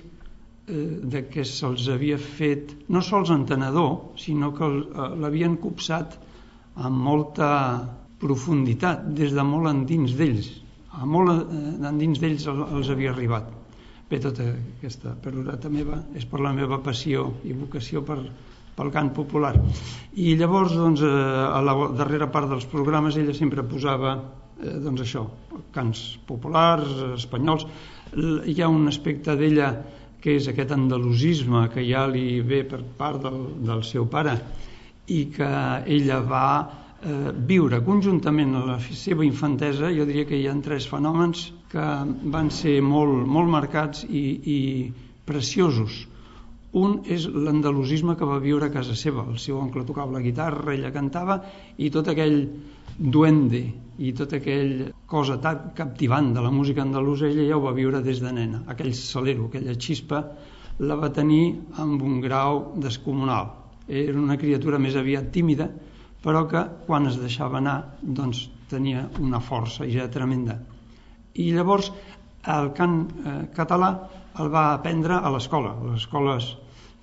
de 0.67 1.23
que 1.27 1.43
se'ls 1.43 1.89
havia 1.91 2.17
fet 2.17 2.71
no 2.87 3.01
sols 3.03 3.31
entenedor, 3.35 4.15
sinó 4.15 4.53
que 4.55 4.69
eh, 4.69 5.09
l'havien 5.19 5.57
copsat 5.59 6.15
amb 6.75 7.03
molta 7.03 7.49
profunditat, 8.21 9.09
des 9.17 9.33
de 9.35 9.43
molt 9.43 9.67
endins 9.73 10.15
d'ells. 10.15 10.47
A 10.95 11.05
molt 11.09 11.33
eh, 11.33 11.65
endins 11.89 12.21
d'ells 12.21 12.47
els 12.47 12.91
havia 12.93 13.11
arribat. 13.11 13.49
Bé, 14.09 14.19
tota 14.23 14.45
aquesta 14.53 15.15
perorata 15.19 15.71
meva 15.73 15.99
és 16.15 16.25
per 16.29 16.39
la 16.43 16.53
meva 16.55 16.79
passió 16.85 17.25
i 17.43 17.55
vocació 17.57 18.03
per, 18.07 18.19
pel 18.77 18.91
cant 18.93 19.11
popular. 19.15 19.55
I 20.15 20.35
llavors, 20.39 20.77
doncs, 20.79 21.03
eh, 21.03 21.09
a 21.11 21.59
la 21.65 21.75
darrera 21.97 22.29
part 22.31 22.47
dels 22.51 22.69
programes 22.71 23.19
ella 23.19 23.35
sempre 23.35 23.67
posava 23.67 24.15
eh, 24.15 24.77
doncs 24.85 25.03
això, 25.03 25.25
cants 25.75 26.05
populars, 26.29 26.95
espanyols. 27.17 27.67
Hi 28.13 28.55
ha 28.61 28.69
un 28.69 28.87
aspecte 28.87 29.35
d'ella 29.35 29.73
que 30.23 30.37
és 30.39 30.47
aquest 30.47 30.71
andalusisme 30.71 31.65
que 31.73 31.83
ja 31.83 32.05
li 32.07 32.39
ve 32.47 32.61
per 32.63 32.79
part 32.99 33.19
del, 33.25 33.41
del 33.67 33.83
seu 33.83 34.07
pare 34.07 34.37
i 35.11 35.25
que 35.35 35.49
ella 35.97 36.21
va 36.23 36.47
eh, 36.63 37.33
viure 37.51 37.81
conjuntament 37.83 38.55
a 38.55 38.63
la 38.69 38.77
seva 38.79 39.25
infantesa, 39.27 39.91
jo 39.91 40.07
diria 40.07 40.27
que 40.29 40.39
hi 40.39 40.47
ha 40.47 40.55
tres 40.63 40.87
fenòmens 40.87 41.49
que 41.73 41.87
van 42.37 42.53
ser 42.55 42.77
molt, 42.85 43.27
molt 43.27 43.51
marcats 43.51 44.07
i, 44.07 44.23
i 44.55 44.59
preciosos. 45.27 46.05
Un 46.79 47.01
és 47.11 47.27
l'andalusisme 47.27 48.15
que 48.17 48.25
va 48.25 48.39
viure 48.41 48.69
a 48.69 48.73
casa 48.73 48.95
seva. 48.97 49.27
El 49.29 49.37
seu 49.43 49.59
oncle 49.59 49.83
tocava 49.85 50.15
la 50.15 50.23
guitarra, 50.23 50.71
ella 50.73 50.93
cantava 50.95 51.41
i 51.77 51.91
tot 51.93 52.07
aquell 52.09 52.39
duende 52.97 53.65
i 53.99 54.13
tota 54.15 54.39
aquella 54.39 54.92
cosa 55.13 55.37
tan 55.37 55.73
captivant 55.77 56.31
de 56.33 56.41
la 56.41 56.49
música 56.49 56.81
andalusa 56.81 57.27
ella 57.27 57.45
ja 57.51 57.57
ho 57.57 57.61
va 57.61 57.75
viure 57.77 58.01
des 58.01 58.21
de 58.23 58.31
nena. 58.33 58.63
Aquell 58.73 58.95
salero, 58.97 59.45
aquella 59.45 59.75
xispa 59.77 60.23
la 60.81 60.97
va 60.97 61.11
tenir 61.13 61.43
amb 61.77 62.01
un 62.01 62.15
grau 62.23 62.63
descomunal. 62.81 63.51
Era 63.87 64.17
una 64.17 64.39
criatura 64.41 64.79
més 64.81 64.97
aviat 64.97 65.29
tímida 65.35 65.69
però 66.23 66.47
que 66.49 66.63
quan 66.87 67.05
es 67.11 67.19
deixava 67.19 67.59
anar 67.59 67.75
doncs 68.01 68.47
tenia 68.71 69.05
una 69.19 69.43
força 69.43 69.85
ja 69.91 70.07
tremenda. 70.09 70.57
I 71.35 71.51
llavors 71.53 71.91
el 72.55 72.71
cant 72.73 72.97
eh, 73.03 73.37
català 73.53 73.91
el 74.41 74.49
va 74.49 74.65
aprendre 74.73 75.19
a 75.19 75.29
l'escola 75.35 75.75
a 75.75 75.91
les 75.91 76.07
escoles 76.07 76.49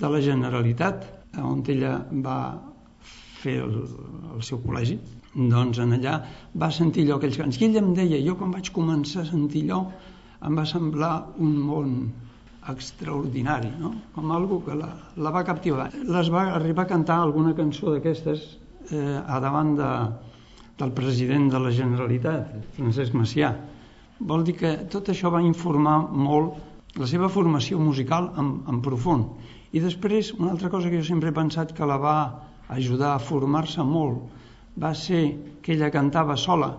de 0.01 0.11
la 0.11 0.25
Generalitat 0.25 1.07
on 1.39 1.63
ella 1.69 1.95
va 2.27 2.41
fer 3.41 3.61
el, 3.63 3.77
el 4.35 4.43
seu 4.43 4.59
col·legi 4.65 4.99
doncs 5.35 5.79
en 5.79 5.95
allà 5.95 6.17
va 6.59 6.71
sentir 6.75 7.05
allò 7.05 7.19
aquells 7.19 7.39
cants. 7.39 7.59
I 7.61 7.69
ell 7.69 7.79
em 7.81 7.93
deia, 7.95 8.19
jo 8.25 8.37
quan 8.39 8.51
vaig 8.55 8.73
començar 8.75 9.23
a 9.23 9.31
sentir 9.31 9.65
allò, 9.69 9.85
em 10.47 10.57
va 10.59 10.65
semblar 10.67 11.13
un 11.39 11.55
món 11.67 11.95
extraordinari, 12.71 13.71
no? 13.81 13.93
com 14.15 14.33
algo 14.33 14.61
que 14.65 14.75
la, 14.77 14.91
la 15.17 15.33
va 15.33 15.45
captivar. 15.45 15.91
Les 15.95 16.31
va 16.33 16.49
arribar 16.57 16.85
a 16.85 16.91
cantar 16.91 17.21
alguna 17.21 17.55
cançó 17.57 17.95
d'aquestes 17.95 18.43
eh, 18.91 19.21
a 19.21 19.39
davant 19.41 19.77
de, 19.79 19.91
del 20.81 20.93
president 20.97 21.49
de 21.53 21.61
la 21.63 21.73
Generalitat, 21.75 22.53
Francesc 22.77 23.17
Macià. 23.17 23.55
Vol 24.21 24.45
dir 24.45 24.57
que 24.59 24.75
tot 24.93 25.09
això 25.09 25.31
va 25.33 25.41
informar 25.45 26.03
molt 26.11 26.99
la 27.01 27.07
seva 27.07 27.31
formació 27.33 27.79
musical 27.81 28.33
en, 28.41 28.53
en 28.69 28.83
profund. 28.85 29.31
I 29.73 29.81
després, 29.81 30.35
una 30.37 30.51
altra 30.51 30.69
cosa 30.69 30.91
que 30.91 30.99
jo 30.99 31.07
sempre 31.07 31.31
he 31.31 31.37
pensat 31.37 31.73
que 31.77 31.87
la 31.87 31.97
va 32.03 32.19
ajudar 32.69 33.15
a 33.15 33.23
formar-se 33.23 33.85
molt 33.87 34.40
va 34.81 34.95
ser 34.97 35.23
que 35.63 35.75
ella 35.75 35.91
cantava 35.93 36.37
sola 36.41 36.71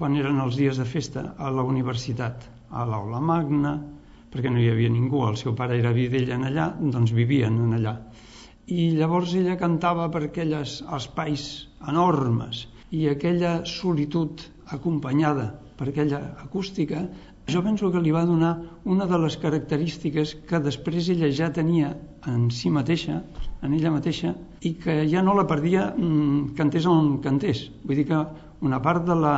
quan 0.00 0.16
eren 0.16 0.40
els 0.40 0.56
dies 0.56 0.78
de 0.80 0.86
festa 0.88 1.34
a 1.36 1.50
la 1.52 1.64
universitat, 1.70 2.46
a 2.72 2.86
l'aula 2.88 3.20
magna, 3.20 3.74
perquè 4.32 4.48
no 4.52 4.60
hi 4.62 4.70
havia 4.72 4.92
ningú, 4.94 5.24
el 5.28 5.36
seu 5.36 5.52
pare 5.58 5.76
era 5.76 5.92
videll 5.92 6.30
en 6.36 6.46
allà, 6.48 6.70
doncs 6.80 7.12
vivien 7.12 7.58
en 7.66 7.74
allà. 7.76 7.96
I 8.70 8.92
llavors 8.96 9.34
ella 9.36 9.58
cantava 9.60 10.06
per 10.14 10.22
aquelles 10.28 10.78
espais 10.98 11.46
enormes 11.92 12.64
i 12.96 13.08
aquella 13.10 13.52
solitud 13.66 14.44
acompanyada 14.76 15.50
per 15.76 15.90
aquella 15.90 16.20
acústica, 16.44 17.02
jo 17.52 17.62
penso 17.62 17.90
que 17.92 18.00
li 18.02 18.12
va 18.14 18.24
donar 18.28 18.52
una 18.84 19.06
de 19.06 19.18
les 19.22 19.36
característiques 19.42 20.34
que 20.48 20.60
després 20.62 21.08
ella 21.12 21.30
ja 21.34 21.50
tenia 21.52 21.94
en 22.30 22.48
si 22.50 22.70
mateixa, 22.70 23.20
en 23.62 23.74
ella 23.74 23.92
mateixa, 23.94 24.34
i 24.60 24.74
que 24.82 25.02
ja 25.10 25.22
no 25.22 25.34
la 25.34 25.46
perdia 25.50 25.90
cantés 26.56 26.86
on 26.86 27.18
cantés. 27.24 27.68
Vull 27.84 28.00
dir 28.00 28.06
que 28.10 28.22
una 28.66 28.80
part 28.82 29.06
de 29.06 29.16
la 29.16 29.34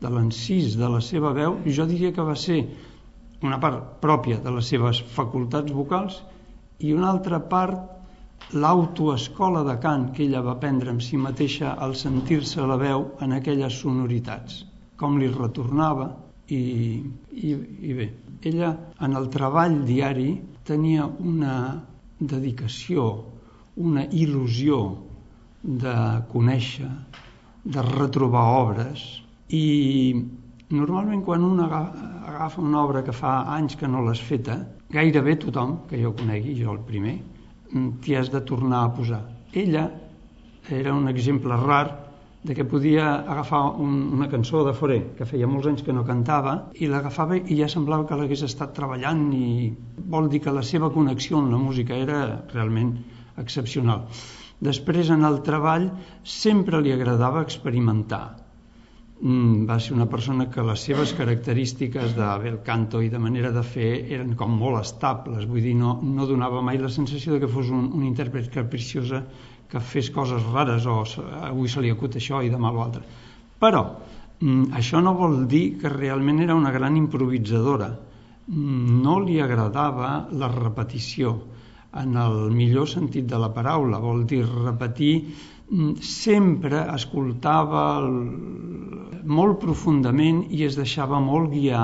de 0.00 0.08
de 0.08 0.88
la 0.88 1.00
seva 1.00 1.32
veu, 1.32 1.58
jo 1.66 1.84
diria 1.86 2.12
que 2.12 2.22
va 2.22 2.34
ser 2.34 2.60
una 3.42 3.58
part 3.60 4.00
pròpia 4.00 4.38
de 4.40 4.50
les 4.50 4.66
seves 4.72 5.02
facultats 5.16 5.72
vocals 5.72 6.22
i 6.78 6.92
una 6.92 7.10
altra 7.10 7.40
part 7.40 8.54
l'autoescola 8.54 9.62
de 9.62 9.76
cant 9.78 10.10
que 10.14 10.24
ella 10.24 10.40
va 10.40 10.58
prendre 10.58 10.90
amb 10.90 11.04
si 11.04 11.16
mateixa 11.16 11.74
al 11.76 11.94
sentir-se 11.94 12.64
la 12.66 12.76
veu 12.76 13.10
en 13.20 13.32
aquelles 13.32 13.76
sonoritats, 13.82 14.64
com 14.96 15.18
li 15.18 15.28
retornava 15.28 16.29
i, 16.54 16.62
i, 17.30 17.52
i 17.90 17.94
bé, 17.96 18.08
ella 18.50 18.72
en 19.06 19.16
el 19.18 19.28
treball 19.32 19.80
diari 19.86 20.32
tenia 20.66 21.06
una 21.06 21.54
dedicació, 22.20 23.06
una 23.80 24.04
il·lusió 24.06 24.82
de 25.62 25.96
conèixer, 26.32 26.90
de 27.64 27.82
retrobar 27.84 28.44
obres 28.60 29.02
i 29.52 29.64
Normalment 30.70 31.24
quan 31.26 31.42
un 31.42 31.58
agafa 31.60 32.60
una 32.62 32.84
obra 32.84 33.00
que 33.02 33.12
fa 33.12 33.30
anys 33.56 33.74
que 33.74 33.88
no 33.90 34.04
l'has 34.06 34.20
feta, 34.22 34.54
gairebé 34.94 35.34
tothom, 35.42 35.72
que 35.90 35.98
jo 35.98 36.12
conegui, 36.14 36.54
jo 36.60 36.70
el 36.70 36.78
primer, 36.86 37.16
mm, 37.72 37.88
t'hi 38.02 38.14
has 38.14 38.30
de 38.30 38.40
tornar 38.46 38.84
a 38.84 38.92
posar. 38.94 39.20
Ella 39.52 39.90
era 40.68 40.94
un 40.94 41.08
exemple 41.08 41.56
rar 41.56 42.09
de 42.42 42.54
que 42.56 42.64
podia 42.64 43.06
agafar 43.20 43.62
un, 43.84 43.94
una 44.16 44.28
cançó 44.32 44.64
de 44.64 44.72
Foré, 44.72 44.98
que 45.18 45.28
feia 45.28 45.48
molts 45.50 45.68
anys 45.70 45.84
que 45.86 45.92
no 45.96 46.06
cantava, 46.08 46.54
i 46.80 46.88
l'agafava 46.88 47.36
i 47.36 47.58
ja 47.60 47.68
semblava 47.68 48.06
que 48.08 48.16
l'hagués 48.16 48.44
estat 48.48 48.72
treballant 48.76 49.26
i 49.36 49.70
vol 50.14 50.30
dir 50.32 50.40
que 50.46 50.56
la 50.56 50.64
seva 50.64 50.92
connexió 50.94 51.40
amb 51.40 51.52
la 51.52 51.60
música 51.60 51.96
era 51.96 52.20
realment 52.54 52.94
excepcional. 53.44 54.06
Després, 54.60 55.12
en 55.12 55.24
el 55.24 55.40
treball, 55.44 55.90
sempre 56.40 56.80
li 56.84 56.92
agradava 56.96 57.44
experimentar 57.44 58.24
Mm, 59.20 59.66
va 59.68 59.76
ser 59.84 59.92
una 59.92 60.06
persona 60.08 60.46
que 60.48 60.62
les 60.64 60.80
seves 60.86 61.10
característiques 61.12 62.14
de 62.16 62.26
bel 62.40 62.54
canto 62.64 63.02
i 63.04 63.10
de 63.12 63.18
manera 63.20 63.50
de 63.52 63.62
fer 63.72 63.88
eren 64.16 64.30
com 64.32 64.54
molt 64.56 64.80
estables, 64.80 65.44
vull 65.50 65.60
dir, 65.60 65.74
no, 65.76 65.98
no 66.00 66.28
donava 66.30 66.62
mai 66.64 66.80
la 66.80 66.88
sensació 66.94 67.34
de 67.34 67.40
que 67.42 67.50
fos 67.56 67.68
un, 67.68 67.90
un 67.98 68.06
intèrpret 68.06 68.48
capriciosa 68.54 69.20
que 69.70 69.80
fes 69.80 70.10
coses 70.10 70.44
rares 70.52 70.86
o 70.86 71.02
avui 71.40 71.68
se 71.68 71.82
li 71.82 71.90
acut 71.90 72.16
això 72.18 72.42
i 72.42 72.50
demà 72.52 72.72
l'altre. 72.74 73.02
Però 73.60 73.84
mm, 74.40 74.72
això 74.80 75.02
no 75.04 75.14
vol 75.18 75.44
dir 75.46 75.78
que 75.80 75.92
realment 75.92 76.42
era 76.46 76.58
una 76.58 76.74
gran 76.74 76.96
improvisadora. 76.96 77.92
No 78.50 79.20
li 79.22 79.38
agradava 79.40 80.26
la 80.32 80.48
repetició 80.50 81.36
en 82.00 82.16
el 82.18 82.50
millor 82.54 82.88
sentit 82.90 83.26
de 83.30 83.38
la 83.38 83.50
paraula, 83.54 83.98
vol 84.02 84.24
dir 84.26 84.42
repetir 84.46 85.14
Mm, 85.70 86.02
sempre 86.02 86.80
escoltava 86.96 87.82
molt 88.02 89.60
profundament 89.62 90.40
i 90.50 90.64
es 90.66 90.78
deixava 90.78 91.20
molt 91.22 91.52
guiar 91.52 91.82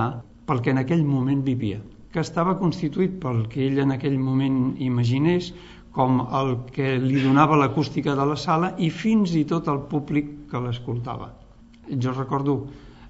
pel 0.49 0.63
que 0.65 0.73
en 0.75 0.81
aquell 0.81 1.05
moment 1.07 1.45
vivia, 1.47 1.79
que 2.11 2.25
estava 2.25 2.57
constituït 2.63 3.15
pel 3.23 3.45
que 3.53 3.63
ell 3.69 3.79
en 3.85 3.95
aquell 3.95 4.17
moment 4.19 4.59
imaginés 4.89 5.53
com 5.97 6.21
el 6.39 6.57
que 6.75 6.97
li 7.01 7.23
donava 7.25 7.57
l'acústica 7.57 8.15
de 8.19 8.27
la 8.29 8.37
sala 8.37 8.75
i 8.79 8.91
fins 8.93 9.33
i 9.35 9.47
tot 9.49 9.71
el 9.73 9.81
públic 9.91 10.35
que 10.51 10.61
l'escoltava. 10.61 11.31
Jo 11.89 12.13
recordo 12.13 12.57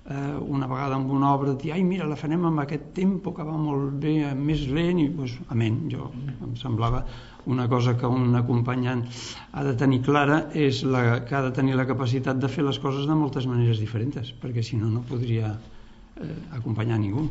eh, 0.07 0.35
una 0.39 0.69
vegada 0.71 0.95
amb 0.95 1.11
una 1.11 1.33
obra 1.35 1.55
dir, 1.59 1.73
ai 1.75 1.83
mira, 1.85 2.07
la 2.07 2.19
farem 2.19 2.45
amb 2.47 2.63
aquest 2.63 2.93
tempo 2.95 3.33
que 3.35 3.47
va 3.47 3.57
molt 3.59 3.97
bé, 4.03 4.15
més 4.39 4.67
lent 4.71 5.01
i 5.03 5.09
doncs, 5.17 5.39
amén, 5.55 5.81
jo 5.91 6.11
em 6.47 6.55
semblava 6.61 7.03
una 7.47 7.69
cosa 7.71 7.97
que 7.99 8.07
un 8.07 8.35
acompanyant 8.39 9.05
ha 9.53 9.65
de 9.67 9.75
tenir 9.79 10.03
clara 10.07 10.45
és 10.55 10.83
la, 10.87 11.21
que 11.27 11.37
ha 11.39 11.43
de 11.47 11.53
tenir 11.55 11.77
la 11.79 11.87
capacitat 11.87 12.39
de 12.43 12.51
fer 12.51 12.65
les 12.67 12.79
coses 12.83 13.07
de 13.07 13.19
moltes 13.19 13.47
maneres 13.51 13.83
diferents 13.83 14.33
perquè 14.43 14.63
si 14.67 14.79
no 14.79 14.91
no 14.91 15.05
podria 15.11 15.53
eh, 15.55 16.33
acompanyar 16.59 16.99
ningú 17.03 17.29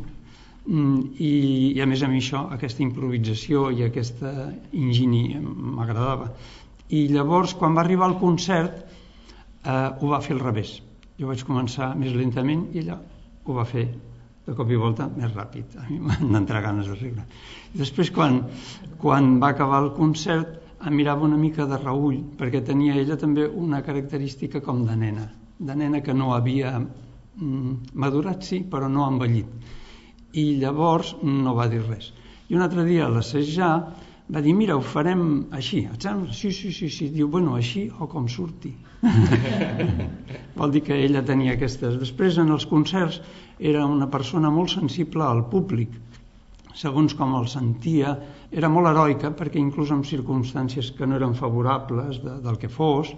i, 0.66 1.32
i 1.76 1.80
a 1.82 1.86
més 1.86 2.02
a 2.02 2.10
mi 2.10 2.18
això, 2.22 2.46
aquesta 2.54 2.82
improvisació 2.82 3.68
i 3.70 3.84
aquesta 3.86 4.32
ingeni 4.72 5.38
m'agradava 5.38 6.32
i 6.88 7.06
llavors 7.12 7.54
quan 7.58 7.76
va 7.76 7.84
arribar 7.84 8.10
al 8.10 8.18
concert 8.18 8.82
eh, 8.82 9.70
ho 9.70 10.10
va 10.10 10.22
fer 10.24 10.34
al 10.36 10.42
revés 10.42 10.76
jo 11.20 11.30
vaig 11.30 11.46
començar 11.48 11.94
més 11.98 12.12
lentament 12.18 12.68
i 12.74 12.82
ella 12.82 12.98
ho 13.46 13.54
va 13.56 13.64
fer 13.64 13.86
de 14.46 14.54
cop 14.54 14.70
i 14.70 14.78
volta 14.78 15.08
més 15.10 15.32
ràpid. 15.34 15.74
A 15.80 15.86
mi 15.88 15.98
m'han 16.06 16.30
d'entrar 16.34 16.62
ganes 16.64 16.90
de 16.90 16.98
riure. 16.98 17.24
I 17.74 17.80
després, 17.80 18.12
quan, 18.14 18.42
quan 19.02 19.36
va 19.42 19.50
acabar 19.54 19.82
el 19.84 19.90
concert, 19.96 20.60
em 20.86 20.94
mirava 20.94 21.26
una 21.26 21.38
mica 21.40 21.66
de 21.66 21.78
reull, 21.80 22.20
perquè 22.38 22.62
tenia 22.64 22.94
ella 23.00 23.16
també 23.18 23.46
una 23.48 23.82
característica 23.82 24.62
com 24.62 24.84
de 24.86 24.96
nena, 25.00 25.26
de 25.58 25.76
nena 25.80 26.02
que 26.04 26.14
no 26.14 26.34
havia 26.36 26.76
mm, 26.78 27.96
madurat, 28.04 28.44
sí, 28.46 28.60
però 28.70 28.90
no 28.92 29.08
envellit. 29.08 29.74
I 30.36 30.44
llavors 30.60 31.14
no 31.24 31.54
va 31.56 31.68
dir 31.72 31.82
res. 31.86 32.12
I 32.48 32.58
un 32.58 32.64
altre 32.66 32.84
dia 32.86 33.06
a 33.06 33.12
l'assajar 33.12 33.70
va 34.32 34.42
dir, 34.42 34.52
mira, 34.58 34.76
ho 34.76 34.82
farem 34.82 35.22
així. 35.54 35.84
Et 35.86 36.02
sembla? 36.02 36.34
Sí, 36.34 36.50
sí, 36.52 36.72
sí, 36.74 36.90
sí. 36.90 37.08
Diu, 37.14 37.30
bueno, 37.30 37.54
així 37.58 37.86
o 38.00 38.08
com 38.10 38.26
surti. 38.28 38.72
Vol 40.58 40.74
dir 40.74 40.82
que 40.86 40.96
ella 41.06 41.22
tenia 41.26 41.54
aquestes. 41.54 41.98
Després, 42.02 42.40
en 42.42 42.50
els 42.54 42.66
concerts, 42.66 43.20
era 43.58 43.86
una 43.86 44.10
persona 44.10 44.50
molt 44.52 44.74
sensible 44.74 45.24
al 45.24 45.44
públic. 45.52 45.94
Segons 46.76 47.14
com 47.16 47.32
el 47.38 47.46
sentia, 47.48 48.12
era 48.52 48.68
molt 48.68 48.90
heroica 48.90 49.30
perquè 49.36 49.60
inclús 49.62 49.92
en 49.94 50.02
circumstàncies 50.04 50.90
que 50.96 51.06
no 51.08 51.16
eren 51.16 51.36
favorables 51.38 52.20
de, 52.24 52.36
del 52.44 52.58
que 52.60 52.68
fos, 52.68 53.14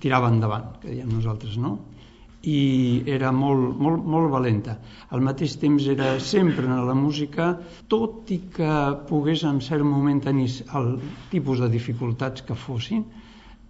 tirava 0.00 0.30
endavant, 0.32 0.78
que 0.80 0.94
diem 0.94 1.10
nosaltres, 1.12 1.58
no? 1.60 1.76
I 2.42 3.02
era 3.06 3.30
molt, 3.32 3.76
molt, 3.78 4.04
molt 4.04 4.30
valenta. 4.32 4.76
Al 5.14 5.22
mateix 5.22 5.54
temps 5.62 5.86
era 5.86 6.16
sempre 6.20 6.66
en 6.66 6.86
la 6.88 6.94
música, 6.98 7.52
tot 7.88 8.30
i 8.34 8.40
que 8.56 8.72
pogués 9.08 9.44
en 9.46 9.60
cert 9.62 9.86
moment 9.86 10.20
tenir 10.24 10.48
el 10.78 10.96
tipus 11.30 11.62
de 11.62 11.70
dificultats 11.70 12.42
que 12.42 12.58
fossin, 12.58 13.04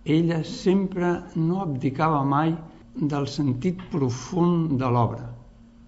ella 0.04 0.42
sempre 0.44 1.18
no 1.36 1.60
abdicava 1.62 2.24
mai 2.24 2.56
del 2.96 3.28
sentit 3.28 3.80
profund 3.92 4.78
de 4.80 4.88
l'obra. 4.88 5.28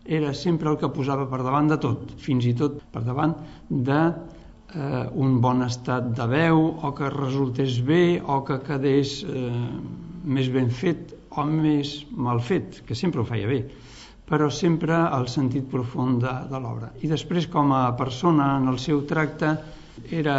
Era 0.05 0.35
sempre 0.37 0.69
el 0.71 0.77
que 0.77 0.93
posava 0.93 1.25
per 1.27 1.41
davant 1.43 1.69
de 1.73 1.81
tot, 1.81 2.13
fins 2.21 2.45
i 2.45 2.53
tot 2.55 2.83
per 2.93 3.03
davant 3.07 3.35
de 3.71 4.01
eh, 4.05 5.07
un 5.15 5.41
bon 5.41 5.65
estat 5.65 6.13
de 6.19 6.27
veu 6.29 6.61
o 6.85 6.93
que 6.93 7.09
resultés 7.11 7.81
bé 7.81 8.21
o 8.21 8.43
que 8.45 8.61
quedés 8.67 9.23
eh, 9.25 9.51
més 10.25 10.51
ben 10.53 10.69
fet 10.69 11.15
o 11.37 11.45
més 11.49 11.97
mal 12.11 12.41
fet, 12.41 12.83
que 12.87 12.97
sempre 12.99 13.23
ho 13.23 13.27
feia 13.29 13.49
bé, 13.51 13.61
però 14.29 14.49
sempre 14.51 14.97
el 15.17 15.29
sentit 15.29 15.67
profund 15.71 16.23
de, 16.25 16.33
de 16.51 16.61
l'obra. 16.61 16.91
I 17.05 17.11
després, 17.11 17.49
com 17.51 17.73
a 17.77 17.85
persona, 17.99 18.55
en 18.61 18.71
el 18.73 18.81
seu 18.81 19.03
tracte, 19.09 19.53
era 20.11 20.39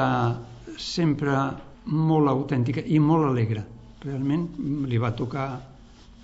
sempre 0.82 1.38
molt 1.86 2.32
autèntica 2.32 2.82
i 2.82 3.00
molt 3.00 3.30
alegre. 3.30 3.64
Realment 4.06 4.48
li 4.90 5.00
va 5.02 5.14
tocar 5.18 5.48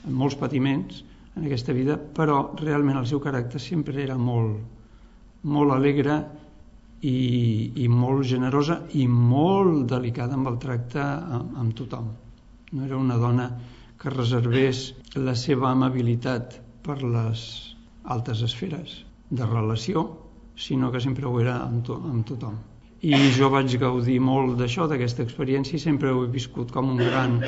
molts 0.10 0.38
patiments 0.39 1.03
en 1.38 1.45
aquesta 1.45 1.73
vida, 1.73 1.97
però 1.97 2.51
realment 2.60 2.99
el 2.99 3.07
seu 3.07 3.21
caràcter 3.23 3.62
sempre 3.62 4.01
era 4.03 4.17
molt, 4.17 4.57
molt 5.43 5.73
alegre 5.75 6.17
i, 7.01 7.71
i 7.84 7.88
molt 7.89 8.25
generosa 8.29 8.81
i 8.97 9.07
molt 9.07 9.86
delicada 9.89 10.38
amb 10.38 10.49
el 10.51 10.57
tracte 10.62 11.01
amb, 11.01 11.55
amb 11.63 11.77
tothom. 11.77 12.10
No 12.71 12.86
era 12.86 12.97
una 12.97 13.17
dona 13.19 13.47
que 14.01 14.13
reservés 14.13 14.81
la 15.15 15.35
seva 15.37 15.69
amabilitat 15.71 16.57
per 16.85 16.97
les 17.03 17.45
altes 18.15 18.41
esferes 18.47 18.97
de 19.29 19.45
relació, 19.45 20.05
sinó 20.57 20.89
que 20.91 21.01
sempre 21.03 21.29
ho 21.29 21.37
era 21.41 21.59
amb, 21.67 21.85
to 21.85 21.99
amb 21.99 22.25
tothom. 22.27 22.57
I 23.01 23.17
jo 23.37 23.49
vaig 23.53 23.77
gaudir 23.81 24.19
molt 24.21 24.57
d'això, 24.59 24.87
d'aquesta 24.89 25.23
experiència, 25.25 25.77
i 25.77 25.85
sempre 25.85 26.11
ho 26.13 26.25
he 26.25 26.33
viscut 26.33 26.73
com 26.73 26.91
un 26.93 26.99
gran 27.01 27.39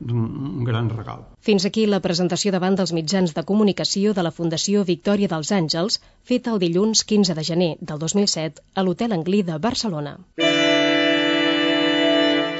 un 0.00 0.64
gran 0.64 0.88
regal. 0.88 1.26
Fins 1.44 1.66
aquí 1.68 1.84
la 1.86 2.00
presentació 2.00 2.52
davant 2.54 2.76
dels 2.78 2.92
mitjans 2.96 3.34
de 3.36 3.44
comunicació 3.44 4.14
de 4.16 4.24
la 4.24 4.32
Fundació 4.32 4.84
Victòria 4.88 5.28
dels 5.28 5.52
Àngels, 5.52 6.00
feta 6.24 6.54
el 6.54 6.60
dilluns 6.64 7.04
15 7.04 7.36
de 7.36 7.44
gener 7.44 7.70
del 7.80 7.98
2007 7.98 8.64
a 8.74 8.84
l'Hotel 8.86 9.12
Anglí 9.12 9.42
de 9.42 9.58
Barcelona. 9.58 10.16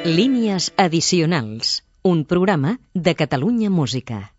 Línies 0.04 0.72
addicionals, 0.76 1.80
un 2.02 2.24
programa 2.24 2.80
de 2.94 3.14
Catalunya 3.14 3.68
Música. 3.68 4.34